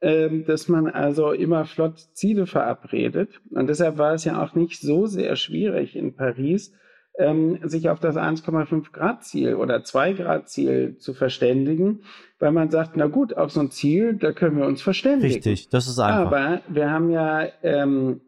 äh, 0.00 0.28
dass 0.40 0.68
man 0.68 0.86
also 0.88 1.32
immer 1.32 1.64
flott 1.64 1.98
Ziele 2.12 2.46
verabredet. 2.46 3.40
Und 3.50 3.68
deshalb 3.68 3.96
war 3.96 4.12
es 4.12 4.24
ja 4.26 4.42
auch 4.42 4.54
nicht 4.54 4.82
so 4.82 5.06
sehr 5.06 5.34
schwierig 5.36 5.96
in 5.96 6.14
Paris, 6.14 6.74
ähm, 7.18 7.58
sich 7.62 7.90
auf 7.90 8.00
das 8.00 8.16
1,5 8.16 8.92
Grad 8.92 9.24
Ziel 9.24 9.54
oder 9.54 9.84
2 9.84 10.14
Grad 10.14 10.48
Ziel 10.48 10.96
zu 10.98 11.14
verständigen, 11.14 12.02
weil 12.38 12.52
man 12.52 12.70
sagt, 12.70 12.96
na 12.96 13.06
gut, 13.06 13.36
auf 13.36 13.52
so 13.52 13.60
ein 13.60 13.70
Ziel, 13.70 14.14
da 14.14 14.32
können 14.32 14.56
wir 14.56 14.66
uns 14.66 14.82
verständigen. 14.82 15.34
Richtig, 15.34 15.68
das 15.68 15.88
ist 15.88 15.98
einfach. 15.98 16.26
Aber 16.26 16.60
wir 16.68 16.90
haben 16.90 17.10
ja 17.10 17.46
ähm, 17.62 18.20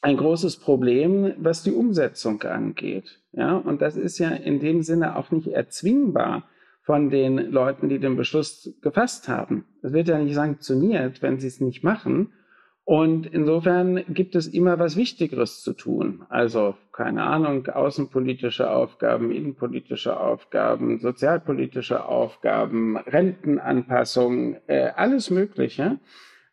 ein 0.00 0.16
großes 0.16 0.58
Problem, 0.58 1.34
was 1.38 1.62
die 1.62 1.72
Umsetzung 1.72 2.42
angeht. 2.42 3.20
Ja, 3.32 3.56
und 3.56 3.82
das 3.82 3.96
ist 3.96 4.18
ja 4.18 4.30
in 4.30 4.60
dem 4.60 4.82
Sinne 4.82 5.16
auch 5.16 5.30
nicht 5.30 5.48
erzwingbar 5.48 6.44
von 6.82 7.10
den 7.10 7.38
Leuten, 7.50 7.88
die 7.88 8.00
den 8.00 8.16
Beschluss 8.16 8.74
gefasst 8.82 9.28
haben. 9.28 9.64
Es 9.82 9.92
wird 9.92 10.08
ja 10.08 10.18
nicht 10.18 10.34
sanktioniert, 10.34 11.22
wenn 11.22 11.38
sie 11.38 11.46
es 11.46 11.60
nicht 11.60 11.84
machen. 11.84 12.32
Und 12.92 13.24
insofern 13.24 14.04
gibt 14.10 14.34
es 14.34 14.46
immer 14.46 14.78
was 14.78 14.98
Wichtigeres 14.98 15.62
zu 15.62 15.72
tun. 15.72 16.26
Also, 16.28 16.74
keine 16.92 17.22
Ahnung, 17.22 17.66
außenpolitische 17.68 18.70
Aufgaben, 18.70 19.30
innenpolitische 19.30 20.20
Aufgaben, 20.20 20.98
sozialpolitische 20.98 22.04
Aufgaben, 22.04 22.98
Rentenanpassung, 22.98 24.58
äh, 24.66 24.90
alles 24.94 25.30
Mögliche. 25.30 26.00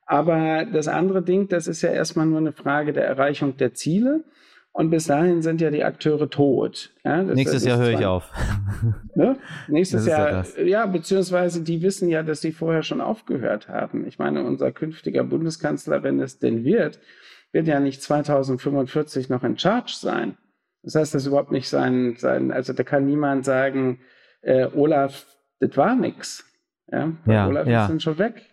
Aber 0.05 0.63
das 0.63 0.87
andere 0.87 1.23
Ding, 1.23 1.49
das 1.49 1.67
ist 1.67 1.81
ja 1.81 1.91
erstmal 1.91 2.25
nur 2.25 2.37
eine 2.37 2.53
Frage 2.53 2.93
der 2.93 3.05
Erreichung 3.05 3.57
der 3.57 3.73
Ziele. 3.73 4.23
Und 4.71 4.91
bis 4.91 5.07
dahin 5.07 5.41
sind 5.41 5.61
ja 5.61 5.71
die 5.71 5.83
Akteure 5.83 6.29
tot. 6.29 6.93
Ja, 7.03 7.21
Nächstes 7.23 7.65
Jahr 7.65 7.79
höre 7.79 7.91
ich 7.91 8.05
auf. 8.05 8.31
Ne? 9.15 9.35
Nächstes 9.67 10.05
Jahr, 10.05 10.45
ja, 10.57 10.63
ja, 10.63 10.85
beziehungsweise 10.85 11.61
die 11.61 11.81
wissen 11.81 12.07
ja, 12.07 12.23
dass 12.23 12.39
sie 12.39 12.53
vorher 12.53 12.83
schon 12.83 13.01
aufgehört 13.01 13.67
haben. 13.67 14.07
Ich 14.07 14.17
meine, 14.17 14.45
unser 14.45 14.71
künftiger 14.71 15.25
Bundeskanzler, 15.25 16.03
wenn 16.03 16.21
es 16.21 16.39
denn 16.39 16.63
wird, 16.63 16.99
wird 17.51 17.67
ja 17.67 17.81
nicht 17.81 18.01
2045 18.01 19.27
noch 19.27 19.43
in 19.43 19.57
Charge 19.57 19.91
sein. 19.93 20.37
Das 20.83 20.95
heißt, 20.95 21.13
das 21.13 21.23
ist 21.23 21.27
überhaupt 21.27 21.51
nicht 21.51 21.67
sein, 21.67 22.15
sein 22.17 22.51
also 22.51 22.71
da 22.71 22.83
kann 22.83 23.05
niemand 23.05 23.43
sagen, 23.43 23.99
äh, 24.41 24.67
Olaf, 24.73 25.25
das 25.59 25.75
war 25.75 25.95
nix. 25.95 26.45
Ja, 26.89 27.11
ja 27.25 27.47
Olaf 27.47 27.67
ja. 27.67 27.83
ist 27.83 27.89
dann 27.89 27.99
schon 27.99 28.17
weg. 28.17 28.45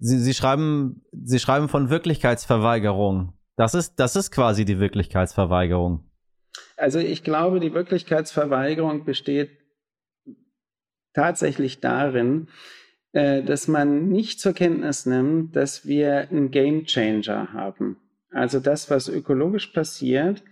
Sie, 0.00 0.18
Sie, 0.18 0.34
schreiben, 0.34 1.04
Sie 1.12 1.38
schreiben 1.38 1.68
von 1.68 1.90
Wirklichkeitsverweigerung. 1.90 3.34
Das 3.60 3.74
ist, 3.74 3.96
das 3.96 4.16
ist 4.16 4.30
quasi 4.30 4.64
die 4.64 4.80
Wirklichkeitsverweigerung. 4.80 6.10
Also 6.78 6.98
ich 6.98 7.22
glaube, 7.22 7.60
die 7.60 7.74
Wirklichkeitsverweigerung 7.74 9.04
besteht 9.04 9.50
tatsächlich 11.12 11.78
darin, 11.78 12.48
äh, 13.12 13.42
dass 13.42 13.68
man 13.68 14.08
nicht 14.08 14.40
zur 14.40 14.54
Kenntnis 14.54 15.04
nimmt, 15.04 15.56
dass 15.56 15.84
wir 15.86 16.30
einen 16.30 16.50
Game 16.50 16.86
Changer 16.86 17.52
haben. 17.52 17.98
Also 18.30 18.60
das, 18.60 18.88
was 18.88 19.08
ökologisch 19.08 19.66
passiert, 19.66 20.42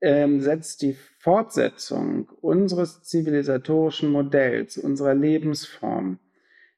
ähm, 0.00 0.40
setzt 0.40 0.82
die 0.82 0.96
Fortsetzung 1.20 2.30
unseres 2.40 3.04
zivilisatorischen 3.04 4.10
Modells, 4.10 4.76
unserer 4.76 5.14
Lebensform 5.14 6.18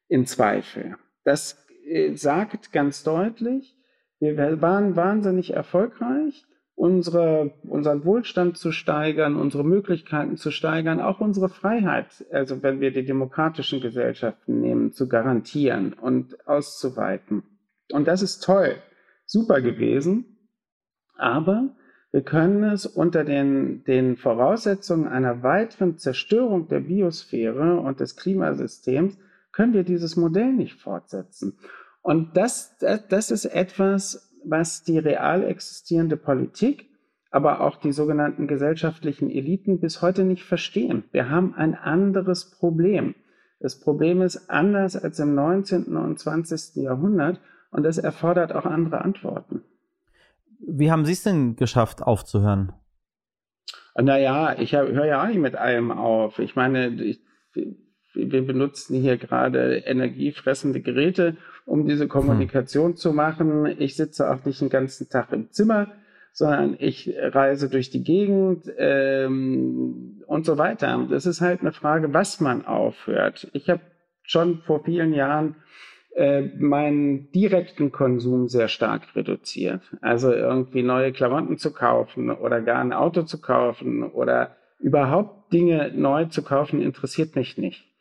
in 0.07 0.27
Zweifel. 0.27 0.99
Das 1.25 1.65
äh, 1.87 2.15
sagt 2.15 2.73
ganz 2.73 3.05
deutlich, 3.05 3.79
wir 4.23 4.63
waren 4.63 4.95
wahnsinnig 4.95 5.53
erfolgreich, 5.53 6.45
unsere, 6.77 7.55
unseren 7.65 8.05
Wohlstand 8.05 8.57
zu 8.57 8.71
steigern, 8.71 9.35
unsere 9.35 9.65
Möglichkeiten 9.65 10.37
zu 10.37 10.53
steigern, 10.53 11.01
auch 11.01 11.21
unsere 11.21 11.49
Freiheit, 11.49 12.25
also 12.31 12.63
wenn 12.63 12.81
wir 12.81 12.93
die 12.93 13.05
demokratischen 13.05 13.81
Gesellschaften 13.81 14.61
nehmen, 14.61 14.93
zu 14.93 15.09
garantieren 15.09 15.93
und 15.93 16.47
auszuweiten. 16.47 17.43
Und 17.93 18.07
das 18.07 18.23
ist 18.23 18.45
toll, 18.45 18.77
super 19.27 19.61
gewesen, 19.61 20.39
aber 21.17 21.75
wir 22.13 22.23
können 22.23 22.63
es 22.63 22.87
unter 22.87 23.25
den, 23.25 23.83
den 23.85 24.17
Voraussetzungen 24.17 25.09
einer 25.09 25.43
weiteren 25.43 25.99
Zerstörung 25.99 26.69
der 26.69 26.81
Biosphäre 26.81 27.81
und 27.81 27.99
des 27.99 28.17
Klimasystems 28.17 29.19
können 29.51 29.73
wir 29.73 29.83
dieses 29.83 30.17
Modell 30.17 30.53
nicht 30.53 30.81
fortsetzen. 30.81 31.59
Und 32.03 32.37
das, 32.37 32.77
das 32.79 33.31
ist 33.31 33.45
etwas, 33.45 34.33
was 34.45 34.83
die 34.83 34.99
real 34.99 35.45
existierende 35.45 36.17
Politik, 36.17 36.91
aber 37.31 37.61
auch 37.61 37.77
die 37.77 37.93
sogenannten 37.93 38.47
gesellschaftlichen 38.47 39.31
Eliten 39.31 39.81
bis 39.81 40.03
heute 40.03 40.25
nicht 40.25 40.45
verstehen. 40.45 41.05
Wir 41.13 41.31
haben 41.31 41.55
ein 41.55 41.75
anderes 41.75 42.51
Problem. 42.51 43.15
Das 43.61 43.79
Problem 43.79 44.21
ist 44.21 44.51
anders 44.51 44.97
als 44.97 45.21
im 45.21 45.35
19. 45.35 45.97
und 45.97 46.19
20. 46.19 46.83
Jahrhundert 46.83 47.41
und 47.71 47.87
es 47.87 47.97
erfordert 47.97 48.53
auch 48.53 48.67
andere 48.67 49.01
Antworten. 49.01 49.63
Wie 50.59 50.91
haben 50.91 51.05
Sie 51.05 51.13
es 51.13 51.23
denn 51.23 51.57
geschafft, 51.57 52.03
aufzuhören? 52.03 52.73
Naja, 53.95 54.59
ich 54.59 54.73
höre 54.73 55.05
ja 55.05 55.23
auch 55.23 55.29
nicht 55.29 55.39
mit 55.39 55.55
allem 55.55 55.91
auf. 55.91 56.39
Ich 56.39 56.57
meine, 56.57 56.89
ich, 56.89 57.21
wir 58.15 58.47
benutzen 58.47 59.01
hier 59.01 59.17
gerade 59.17 59.79
energiefressende 59.79 60.81
Geräte, 60.81 61.37
um 61.65 61.87
diese 61.87 62.09
Kommunikation 62.09 62.91
hm. 62.91 62.97
zu 62.97 63.13
machen. 63.13 63.67
Ich 63.79 63.97
sitze 63.97 64.31
auch 64.31 64.45
nicht 64.45 64.61
den 64.61 64.69
ganzen 64.69 65.09
Tag 65.09 65.33
im 65.33 65.51
Zimmer, 65.51 65.93
sondern 66.33 66.77
ich 66.79 67.15
reise 67.17 67.69
durch 67.69 67.91
die 67.91 68.03
Gegend 68.03 68.71
ähm, 68.79 70.23
und 70.27 70.47
so 70.47 70.59
weiter. 70.59 71.07
Das 71.11 71.27
ist 71.27 71.41
halt 71.41 71.61
eine 71.61 71.73
Frage, 71.73 72.13
was 72.15 72.41
man 72.41 72.65
aufhört. 72.65 73.49
Ich 73.53 73.69
habe 73.69 73.83
schon 74.23 74.63
vor 74.63 74.85
vielen 74.85 75.13
Jahren 75.13 75.57
äh, 76.15 76.43
meinen 76.59 77.31
direkten 77.33 77.93
Konsum 77.93 78.49
sehr 78.49 78.69
stark 78.69 79.15
reduziert. 79.15 79.83
Also 80.01 80.33
irgendwie 80.33 80.83
neue 80.83 81.13
Klamotten 81.13 81.59
zu 81.59 81.73
kaufen 81.73 82.31
oder 82.31 82.61
gar 82.61 82.81
ein 82.81 82.93
Auto 82.93 83.23
zu 83.23 83.41
kaufen 83.41 84.03
oder 84.03 84.57
überhaupt 84.79 85.53
Dinge 85.53 85.93
neu 85.95 86.27
zu 86.27 86.43
kaufen, 86.43 86.83
interessiert 86.83 87.37
mich 87.37 87.57
nicht. 87.57 87.92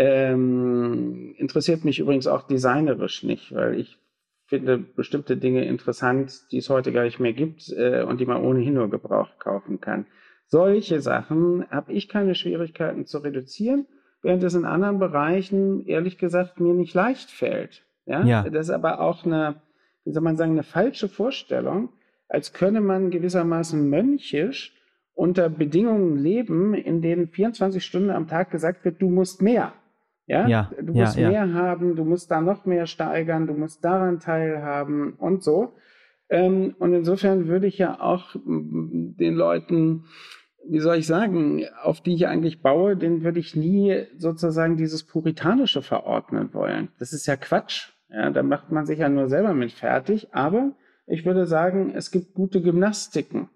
Ähm, 0.00 1.34
interessiert 1.38 1.84
mich 1.84 1.98
übrigens 1.98 2.28
auch 2.28 2.46
designerisch 2.46 3.24
nicht, 3.24 3.52
weil 3.52 3.80
ich 3.80 3.98
finde 4.46 4.78
bestimmte 4.78 5.36
Dinge 5.36 5.64
interessant, 5.64 6.32
die 6.52 6.58
es 6.58 6.70
heute 6.70 6.92
gar 6.92 7.02
nicht 7.02 7.18
mehr 7.18 7.32
gibt 7.32 7.68
äh, 7.76 8.04
und 8.04 8.20
die 8.20 8.26
man 8.26 8.40
ohnehin 8.40 8.74
nur 8.74 8.88
gebraucht 8.88 9.40
kaufen 9.40 9.80
kann. 9.80 10.06
Solche 10.46 11.00
Sachen 11.00 11.68
habe 11.70 11.92
ich 11.92 12.08
keine 12.08 12.36
Schwierigkeiten 12.36 13.06
zu 13.06 13.18
reduzieren, 13.18 13.86
während 14.22 14.44
es 14.44 14.54
in 14.54 14.64
anderen 14.64 15.00
Bereichen 15.00 15.84
ehrlich 15.84 16.16
gesagt 16.16 16.60
mir 16.60 16.74
nicht 16.74 16.94
leicht 16.94 17.32
fällt. 17.32 17.84
Ja? 18.06 18.24
ja. 18.24 18.48
Das 18.48 18.68
ist 18.68 18.74
aber 18.74 19.00
auch 19.00 19.26
eine, 19.26 19.62
wie 20.04 20.12
soll 20.12 20.22
man 20.22 20.36
sagen, 20.36 20.52
eine 20.52 20.62
falsche 20.62 21.08
Vorstellung, 21.08 21.88
als 22.28 22.52
könne 22.52 22.80
man 22.80 23.10
gewissermaßen 23.10 23.90
mönchisch 23.90 24.76
unter 25.14 25.48
Bedingungen 25.48 26.16
leben, 26.18 26.74
in 26.74 27.02
denen 27.02 27.26
24 27.26 27.84
Stunden 27.84 28.10
am 28.10 28.28
Tag 28.28 28.52
gesagt 28.52 28.84
wird, 28.84 29.02
du 29.02 29.10
musst 29.10 29.42
mehr. 29.42 29.72
Ja, 30.28 30.46
ja 30.46 30.70
du 30.80 30.92
musst 30.92 31.16
ja, 31.16 31.28
mehr 31.30 31.54
haben, 31.54 31.96
du 31.96 32.04
musst 32.04 32.30
da 32.30 32.40
noch 32.40 32.66
mehr 32.66 32.86
steigern, 32.86 33.46
du 33.46 33.54
musst 33.54 33.84
daran 33.84 34.20
teilhaben 34.20 35.14
und 35.14 35.42
so. 35.42 35.72
Ähm, 36.28 36.76
und 36.78 36.92
insofern 36.92 37.48
würde 37.48 37.66
ich 37.66 37.78
ja 37.78 37.98
auch 38.00 38.36
den 38.44 39.34
Leuten, 39.34 40.04
wie 40.68 40.80
soll 40.80 40.96
ich 40.96 41.06
sagen, 41.06 41.64
auf 41.82 42.02
die 42.02 42.14
ich 42.14 42.26
eigentlich 42.26 42.60
baue, 42.60 42.96
denen 42.96 43.24
würde 43.24 43.40
ich 43.40 43.56
nie 43.56 44.04
sozusagen 44.18 44.76
dieses 44.76 45.04
Puritanische 45.04 45.80
verordnen 45.80 46.52
wollen. 46.52 46.88
Das 46.98 47.14
ist 47.14 47.26
ja 47.26 47.36
Quatsch. 47.36 47.92
Ja, 48.10 48.30
da 48.30 48.42
macht 48.42 48.70
man 48.70 48.84
sich 48.84 48.98
ja 48.98 49.08
nur 49.08 49.28
selber 49.28 49.54
mit 49.54 49.72
fertig. 49.72 50.28
Aber 50.32 50.72
ich 51.06 51.24
würde 51.24 51.46
sagen, 51.46 51.92
es 51.94 52.10
gibt 52.10 52.34
gute 52.34 52.60
Gymnastiken. 52.60 53.48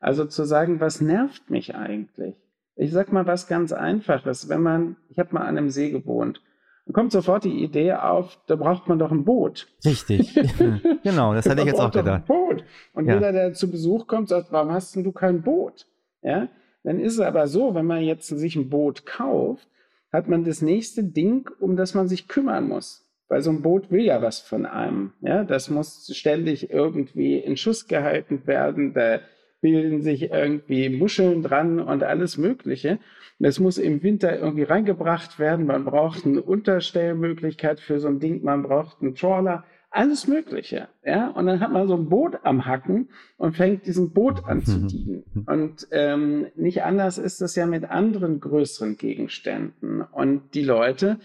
Also 0.00 0.26
zu 0.26 0.44
sagen, 0.44 0.80
was 0.80 1.00
nervt 1.00 1.50
mich 1.50 1.74
eigentlich? 1.74 2.36
Ich 2.80 2.92
sag 2.92 3.12
mal 3.12 3.26
was 3.26 3.46
ganz 3.46 3.72
Einfaches. 3.72 4.48
Wenn 4.48 4.62
man, 4.62 4.96
ich 5.10 5.18
habe 5.18 5.34
mal 5.34 5.42
an 5.42 5.58
einem 5.58 5.68
See 5.68 5.90
gewohnt, 5.90 6.40
dann 6.86 6.94
kommt 6.94 7.12
sofort 7.12 7.44
die 7.44 7.62
Idee 7.62 7.92
auf, 7.92 8.38
da 8.46 8.56
braucht 8.56 8.88
man 8.88 8.98
doch 8.98 9.10
ein 9.10 9.24
Boot. 9.26 9.68
Richtig. 9.84 10.34
genau, 11.02 11.34
das 11.34 11.46
hatte 11.46 11.60
ich 11.60 11.66
jetzt 11.66 11.78
auch 11.78 11.90
gedacht. 11.90 12.22
Ein 12.22 12.26
Boot. 12.26 12.64
Und 12.94 13.06
ja. 13.06 13.14
jeder, 13.14 13.32
der 13.32 13.52
zu 13.52 13.70
Besuch 13.70 14.06
kommt, 14.06 14.30
sagt, 14.30 14.50
warum 14.50 14.72
hast 14.72 14.96
denn 14.96 15.04
du 15.04 15.12
kein 15.12 15.42
Boot? 15.42 15.86
Ja? 16.22 16.48
Dann 16.82 16.98
ist 17.00 17.12
es 17.12 17.20
aber 17.20 17.48
so, 17.48 17.74
wenn 17.74 17.84
man 17.84 18.00
jetzt 18.00 18.28
sich 18.28 18.56
ein 18.56 18.70
Boot 18.70 19.04
kauft, 19.04 19.68
hat 20.10 20.28
man 20.28 20.44
das 20.44 20.62
nächste 20.62 21.04
Ding, 21.04 21.50
um 21.60 21.76
das 21.76 21.92
man 21.92 22.08
sich 22.08 22.28
kümmern 22.28 22.66
muss. 22.66 23.06
Weil 23.28 23.42
so 23.42 23.50
ein 23.50 23.60
Boot 23.60 23.90
will 23.90 24.04
ja 24.04 24.22
was 24.22 24.40
von 24.40 24.64
einem. 24.64 25.12
Ja, 25.20 25.44
das 25.44 25.68
muss 25.68 26.10
ständig 26.16 26.70
irgendwie 26.70 27.36
in 27.36 27.58
Schuss 27.58 27.86
gehalten 27.86 28.46
werden. 28.46 28.94
Da 28.94 29.20
bilden 29.60 30.02
sich 30.02 30.30
irgendwie 30.30 30.88
Muscheln 30.88 31.42
dran 31.42 31.80
und 31.80 32.02
alles 32.02 32.38
Mögliche. 32.38 32.98
Das 33.38 33.58
muss 33.58 33.78
im 33.78 34.02
Winter 34.02 34.38
irgendwie 34.38 34.64
reingebracht 34.64 35.38
werden. 35.38 35.66
Man 35.66 35.84
braucht 35.84 36.26
eine 36.26 36.42
Unterstellmöglichkeit 36.42 37.80
für 37.80 37.98
so 37.98 38.08
ein 38.08 38.20
Ding. 38.20 38.42
Man 38.42 38.62
braucht 38.62 39.00
einen 39.00 39.14
Trawler. 39.14 39.64
Alles 39.92 40.28
Mögliche. 40.28 40.88
Ja, 41.04 41.28
und 41.30 41.46
dann 41.46 41.58
hat 41.58 41.72
man 41.72 41.88
so 41.88 41.96
ein 41.96 42.08
Boot 42.08 42.38
am 42.44 42.64
Hacken 42.66 43.08
und 43.38 43.56
fängt 43.56 43.86
diesem 43.86 44.12
Boot 44.12 44.44
an 44.44 44.64
zu 44.64 44.86
dienen. 44.86 45.24
Und 45.46 45.88
ähm, 45.90 46.46
nicht 46.54 46.84
anders 46.84 47.18
ist 47.18 47.40
es 47.42 47.56
ja 47.56 47.66
mit 47.66 47.84
anderen 47.84 48.38
größeren 48.40 48.96
Gegenständen. 48.96 50.02
Und 50.02 50.54
die 50.54 50.62
Leute 50.62 51.18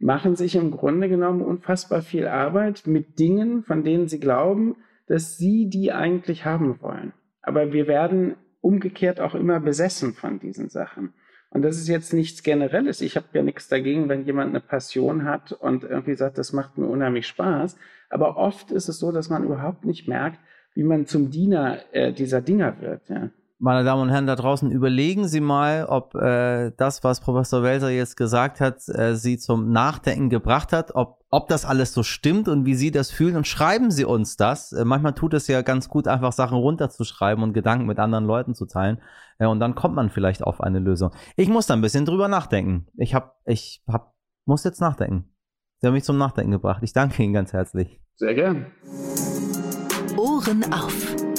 machen 0.00 0.34
sich 0.34 0.56
im 0.56 0.70
Grunde 0.70 1.08
genommen 1.08 1.40
unfassbar 1.40 2.02
viel 2.02 2.26
Arbeit 2.26 2.86
mit 2.86 3.18
Dingen, 3.18 3.62
von 3.62 3.84
denen 3.84 4.08
sie 4.08 4.20
glauben, 4.20 4.76
dass 5.06 5.38
sie 5.38 5.68
die 5.68 5.92
eigentlich 5.92 6.44
haben 6.44 6.80
wollen. 6.82 7.12
Aber 7.42 7.72
wir 7.72 7.86
werden 7.86 8.36
umgekehrt 8.60 9.20
auch 9.20 9.34
immer 9.34 9.60
besessen 9.60 10.14
von 10.14 10.38
diesen 10.38 10.68
Sachen. 10.68 11.14
Und 11.50 11.62
das 11.62 11.76
ist 11.76 11.88
jetzt 11.88 12.12
nichts 12.12 12.42
Generelles. 12.42 13.00
Ich 13.00 13.16
habe 13.16 13.26
ja 13.32 13.42
nichts 13.42 13.68
dagegen, 13.68 14.08
wenn 14.08 14.24
jemand 14.24 14.50
eine 14.50 14.60
Passion 14.60 15.24
hat 15.24 15.52
und 15.52 15.82
irgendwie 15.82 16.14
sagt, 16.14 16.38
das 16.38 16.52
macht 16.52 16.78
mir 16.78 16.86
unheimlich 16.86 17.26
Spaß. 17.26 17.76
Aber 18.08 18.36
oft 18.36 18.70
ist 18.70 18.88
es 18.88 18.98
so, 18.98 19.10
dass 19.10 19.30
man 19.30 19.44
überhaupt 19.44 19.84
nicht 19.84 20.06
merkt, 20.06 20.38
wie 20.74 20.84
man 20.84 21.06
zum 21.06 21.30
Diener 21.30 21.78
äh, 21.92 22.12
dieser 22.12 22.40
Dinger 22.40 22.80
wird. 22.80 23.08
Ja 23.08 23.30
meine 23.60 23.84
Damen 23.84 24.02
und 24.02 24.08
Herren 24.08 24.26
da 24.26 24.36
draußen, 24.36 24.70
überlegen 24.70 25.28
Sie 25.28 25.40
mal, 25.40 25.84
ob 25.84 26.14
äh, 26.14 26.72
das, 26.76 27.04
was 27.04 27.20
Professor 27.20 27.62
Welser 27.62 27.90
jetzt 27.90 28.16
gesagt 28.16 28.60
hat, 28.60 28.88
äh, 28.88 29.14
Sie 29.14 29.38
zum 29.38 29.70
Nachdenken 29.70 30.30
gebracht 30.30 30.72
hat, 30.72 30.94
ob, 30.94 31.20
ob 31.28 31.48
das 31.48 31.66
alles 31.66 31.92
so 31.92 32.02
stimmt 32.02 32.48
und 32.48 32.64
wie 32.64 32.74
Sie 32.74 32.90
das 32.90 33.10
fühlen 33.10 33.36
und 33.36 33.46
schreiben 33.46 33.90
Sie 33.90 34.06
uns 34.06 34.36
das. 34.36 34.72
Äh, 34.72 34.86
manchmal 34.86 35.14
tut 35.14 35.34
es 35.34 35.46
ja 35.46 35.60
ganz 35.60 35.90
gut, 35.90 36.08
einfach 36.08 36.32
Sachen 36.32 36.56
runterzuschreiben 36.56 37.44
und 37.44 37.52
Gedanken 37.52 37.86
mit 37.86 37.98
anderen 37.98 38.24
Leuten 38.24 38.54
zu 38.54 38.64
teilen 38.64 38.98
äh, 39.38 39.46
und 39.46 39.60
dann 39.60 39.74
kommt 39.74 39.94
man 39.94 40.08
vielleicht 40.08 40.42
auf 40.42 40.62
eine 40.62 40.78
Lösung. 40.78 41.10
Ich 41.36 41.48
muss 41.48 41.66
da 41.66 41.74
ein 41.74 41.82
bisschen 41.82 42.06
drüber 42.06 42.28
nachdenken. 42.28 42.86
Ich 42.96 43.14
hab, 43.14 43.36
ich 43.44 43.82
hab, 43.86 44.14
muss 44.46 44.64
jetzt 44.64 44.80
nachdenken. 44.80 45.28
Sie 45.80 45.86
haben 45.86 45.94
mich 45.94 46.04
zum 46.04 46.18
Nachdenken 46.18 46.52
gebracht. 46.52 46.82
Ich 46.82 46.94
danke 46.94 47.22
Ihnen 47.22 47.34
ganz 47.34 47.52
herzlich. 47.52 48.00
Sehr 48.16 48.34
gern. 48.34 48.66
Ohren 50.16 50.64
auf. 50.72 51.29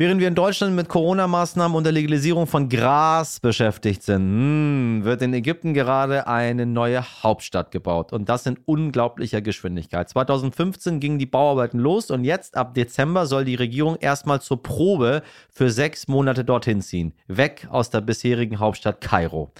Während 0.00 0.20
wir 0.20 0.28
in 0.28 0.36
Deutschland 0.36 0.76
mit 0.76 0.88
Corona-Maßnahmen 0.88 1.76
und 1.76 1.82
der 1.82 1.92
Legalisierung 1.92 2.46
von 2.46 2.68
Gras 2.68 3.40
beschäftigt 3.40 4.04
sind, 4.04 4.22
hm, 4.22 5.00
wird 5.02 5.22
in 5.22 5.34
Ägypten 5.34 5.74
gerade 5.74 6.28
eine 6.28 6.66
neue 6.66 7.02
Hauptstadt 7.02 7.72
gebaut. 7.72 8.12
Und 8.12 8.28
das 8.28 8.46
in 8.46 8.60
unglaublicher 8.64 9.40
Geschwindigkeit. 9.40 10.08
2015 10.08 11.00
gingen 11.00 11.18
die 11.18 11.26
Bauarbeiten 11.26 11.80
los 11.80 12.12
und 12.12 12.22
jetzt 12.22 12.56
ab 12.56 12.74
Dezember 12.74 13.26
soll 13.26 13.44
die 13.44 13.56
Regierung 13.56 13.96
erstmal 13.96 14.40
zur 14.40 14.62
Probe 14.62 15.24
für 15.50 15.68
sechs 15.68 16.06
Monate 16.06 16.44
dorthin 16.44 16.80
ziehen. 16.80 17.12
Weg 17.26 17.66
aus 17.68 17.90
der 17.90 18.00
bisherigen 18.00 18.60
Hauptstadt 18.60 19.00
Kairo. 19.00 19.50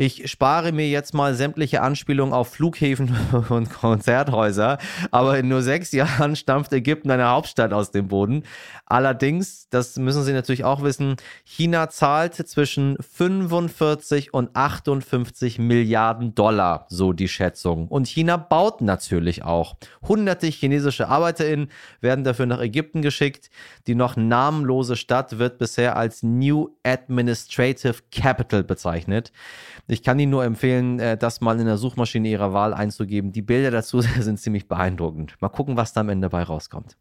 Ich 0.00 0.30
spare 0.30 0.70
mir 0.70 0.88
jetzt 0.88 1.12
mal 1.12 1.34
sämtliche 1.34 1.82
Anspielungen 1.82 2.32
auf 2.32 2.50
Flughäfen 2.50 3.16
und 3.48 3.68
Konzerthäuser, 3.68 4.78
aber 5.10 5.36
in 5.40 5.48
nur 5.48 5.60
sechs 5.60 5.90
Jahren 5.90 6.36
stampft 6.36 6.72
Ägypten 6.72 7.10
eine 7.10 7.26
Hauptstadt 7.26 7.72
aus 7.72 7.90
dem 7.90 8.06
Boden. 8.06 8.44
Allerdings, 8.86 9.68
das 9.70 9.96
müssen 9.96 10.22
Sie 10.22 10.32
natürlich 10.32 10.62
auch 10.62 10.82
wissen, 10.82 11.16
China 11.42 11.90
zahlt 11.90 12.36
zwischen 12.36 12.96
45 13.00 14.32
und 14.32 14.54
58 14.54 15.58
Milliarden 15.58 16.32
Dollar, 16.32 16.86
so 16.88 17.12
die 17.12 17.26
Schätzung. 17.26 17.88
Und 17.88 18.06
China 18.06 18.36
baut 18.36 18.80
natürlich 18.80 19.42
auch. 19.42 19.74
Hunderte 20.06 20.46
chinesische 20.46 21.08
ArbeiterInnen 21.08 21.72
werden 22.00 22.22
dafür 22.22 22.46
nach 22.46 22.60
Ägypten 22.60 23.02
geschickt. 23.02 23.50
Die 23.88 23.96
noch 23.96 24.14
namenlose 24.14 24.94
Stadt 24.94 25.40
wird 25.40 25.58
bisher 25.58 25.96
als 25.96 26.22
New 26.22 26.68
Administrative 26.84 27.96
Capital 28.12 28.62
bezeichnet. 28.62 29.32
Ich 29.90 30.02
kann 30.02 30.18
Ihnen 30.18 30.30
nur 30.30 30.44
empfehlen, 30.44 31.00
äh, 31.00 31.16
das 31.16 31.40
mal 31.40 31.58
in 31.58 31.64
der 31.64 31.78
Suchmaschine 31.78 32.28
Ihrer 32.28 32.52
Wahl 32.52 32.74
einzugeben. 32.74 33.32
Die 33.32 33.40
Bilder 33.40 33.70
dazu 33.70 34.00
sind 34.20 34.38
ziemlich 34.38 34.68
beeindruckend. 34.68 35.36
Mal 35.40 35.48
gucken, 35.48 35.78
was 35.78 35.94
da 35.94 36.02
am 36.02 36.10
Ende 36.10 36.28
bei 36.28 36.42
rauskommt. 36.42 36.98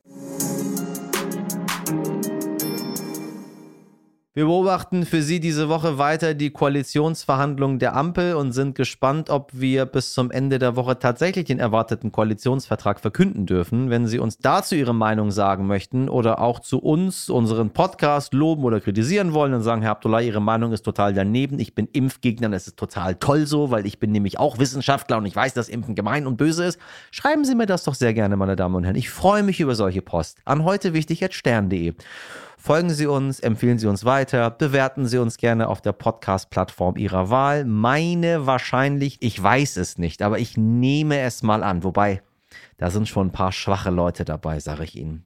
Wir 4.37 4.45
beobachten 4.45 5.07
für 5.07 5.23
Sie 5.23 5.39
diese 5.39 5.67
Woche 5.67 5.97
weiter 5.97 6.35
die 6.35 6.51
Koalitionsverhandlungen 6.51 7.79
der 7.79 7.95
Ampel 7.95 8.35
und 8.35 8.51
sind 8.51 8.75
gespannt, 8.75 9.31
ob 9.31 9.49
wir 9.51 9.87
bis 9.87 10.13
zum 10.13 10.29
Ende 10.29 10.59
der 10.59 10.75
Woche 10.75 10.99
tatsächlich 10.99 11.45
den 11.45 11.57
erwarteten 11.57 12.11
Koalitionsvertrag 12.11 12.99
verkünden 12.99 13.47
dürfen. 13.47 13.89
Wenn 13.89 14.05
Sie 14.05 14.19
uns 14.19 14.37
dazu 14.37 14.75
Ihre 14.75 14.93
Meinung 14.93 15.31
sagen 15.31 15.65
möchten 15.65 16.07
oder 16.07 16.39
auch 16.39 16.59
zu 16.59 16.77
uns, 16.77 17.31
unseren 17.31 17.71
Podcast 17.71 18.35
loben 18.35 18.63
oder 18.63 18.79
kritisieren 18.79 19.33
wollen 19.33 19.55
und 19.55 19.63
sagen, 19.63 19.81
Herr 19.81 19.89
Abdullah, 19.89 20.21
Ihre 20.21 20.39
Meinung 20.39 20.71
ist 20.71 20.83
total 20.83 21.15
daneben. 21.15 21.57
Ich 21.57 21.73
bin 21.73 21.89
Impfgegner, 21.91 22.49
das 22.49 22.67
ist 22.67 22.77
total 22.77 23.15
toll 23.15 23.47
so, 23.47 23.71
weil 23.71 23.87
ich 23.87 23.97
bin 23.97 24.11
nämlich 24.11 24.37
auch 24.37 24.59
Wissenschaftler 24.59 25.17
und 25.17 25.25
ich 25.25 25.35
weiß, 25.35 25.55
dass 25.55 25.67
Impfen 25.67 25.95
gemein 25.95 26.27
und 26.27 26.37
böse 26.37 26.63
ist. 26.63 26.79
Schreiben 27.09 27.43
Sie 27.43 27.55
mir 27.55 27.65
das 27.65 27.85
doch 27.85 27.95
sehr 27.95 28.13
gerne, 28.13 28.37
meine 28.37 28.55
Damen 28.55 28.75
und 28.75 28.83
Herren. 28.83 28.97
Ich 28.97 29.09
freue 29.09 29.41
mich 29.41 29.59
über 29.59 29.73
solche 29.73 30.03
Post. 30.03 30.41
An 30.45 30.63
heute 30.63 30.93
wichtig 30.93 31.23
at 31.23 31.33
stern.de. 31.33 31.95
Folgen 32.59 32.89
Sie 32.89 33.05
uns, 33.05 33.39
empfehlen 33.39 33.77
Sie 33.77 33.87
uns 33.87 34.03
weiter, 34.03 34.49
bewerten 34.49 35.05
Sie 35.05 35.19
uns 35.19 35.37
gerne 35.37 35.69
auf 35.69 35.79
der 35.79 35.93
Podcast-Plattform 35.93 36.97
Ihrer 36.97 37.29
Wahl. 37.29 37.65
Meine 37.65 38.47
wahrscheinlich, 38.47 39.17
ich 39.21 39.41
weiß 39.41 39.77
es 39.77 39.99
nicht, 39.99 40.23
aber 40.23 40.39
ich 40.39 40.57
nehme 40.57 41.19
es 41.19 41.43
mal 41.43 41.63
an. 41.63 41.83
Wobei, 41.83 42.23
da 42.77 42.89
sind 42.89 43.07
schon 43.07 43.27
ein 43.27 43.31
paar 43.31 43.51
schwache 43.51 43.91
Leute 43.91 44.25
dabei, 44.25 44.59
sage 44.59 44.83
ich 44.83 44.95
Ihnen. 44.95 45.25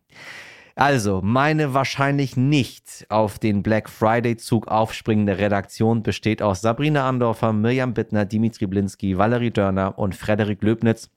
Also, 0.75 1.21
meine 1.23 1.73
wahrscheinlich 1.73 2.35
nicht 2.35 3.05
auf 3.09 3.39
den 3.39 3.63
Black 3.63 3.89
Friday-Zug 3.89 4.67
aufspringende 4.67 5.37
Redaktion 5.37 6.03
besteht 6.03 6.41
aus 6.41 6.61
Sabrina 6.61 7.07
Andorfer, 7.07 7.53
Mirjam 7.53 7.93
Bittner, 7.93 8.25
Dimitri 8.25 8.67
Blinski, 8.67 9.17
Valerie 9.17 9.51
Dörner 9.51 9.97
und 9.97 10.15
Frederik 10.15 10.61
Löbnitz. 10.61 11.09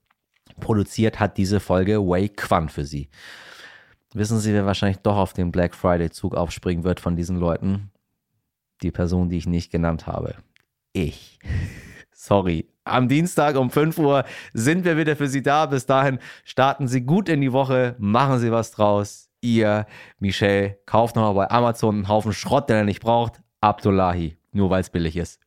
Produziert 0.60 1.18
hat 1.18 1.36
diese 1.36 1.60
Folge 1.60 1.98
Wei 1.98 2.28
Quan 2.28 2.68
für 2.68 2.84
Sie. 2.84 3.08
Wissen 4.14 4.38
Sie, 4.38 4.52
wer 4.52 4.64
wahrscheinlich 4.64 4.98
doch 4.98 5.16
auf 5.16 5.32
den 5.32 5.50
Black 5.50 5.74
Friday-Zug 5.74 6.36
aufspringen 6.36 6.84
wird 6.84 7.00
von 7.00 7.16
diesen 7.16 7.36
Leuten? 7.36 7.90
Die 8.80 8.92
Person, 8.92 9.28
die 9.28 9.38
ich 9.38 9.48
nicht 9.48 9.72
genannt 9.72 10.06
habe. 10.06 10.36
Ich. 10.92 11.40
Sorry. 12.12 12.68
Am 12.84 13.08
Dienstag 13.08 13.56
um 13.56 13.70
5 13.70 13.98
Uhr 13.98 14.24
sind 14.52 14.84
wir 14.84 14.96
wieder 14.96 15.16
für 15.16 15.26
Sie 15.26 15.42
da. 15.42 15.66
Bis 15.66 15.86
dahin 15.86 16.20
starten 16.44 16.86
Sie 16.86 17.00
gut 17.00 17.28
in 17.28 17.40
die 17.40 17.52
Woche, 17.52 17.96
machen 17.98 18.38
Sie 18.38 18.52
was 18.52 18.70
draus. 18.70 19.30
Ihr, 19.40 19.84
Michel, 20.20 20.78
kauft 20.86 21.16
nochmal 21.16 21.34
bei 21.34 21.50
Amazon 21.50 21.96
einen 21.96 22.08
Haufen 22.08 22.32
Schrott, 22.32 22.68
den 22.68 22.76
er 22.76 22.84
nicht 22.84 23.00
braucht. 23.00 23.42
Abdullahi, 23.60 24.36
nur 24.52 24.70
weil 24.70 24.82
es 24.82 24.90
billig 24.90 25.16
ist. 25.16 25.40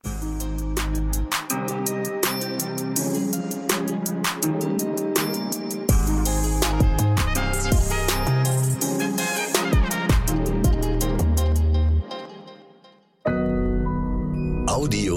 Audio 14.78 15.17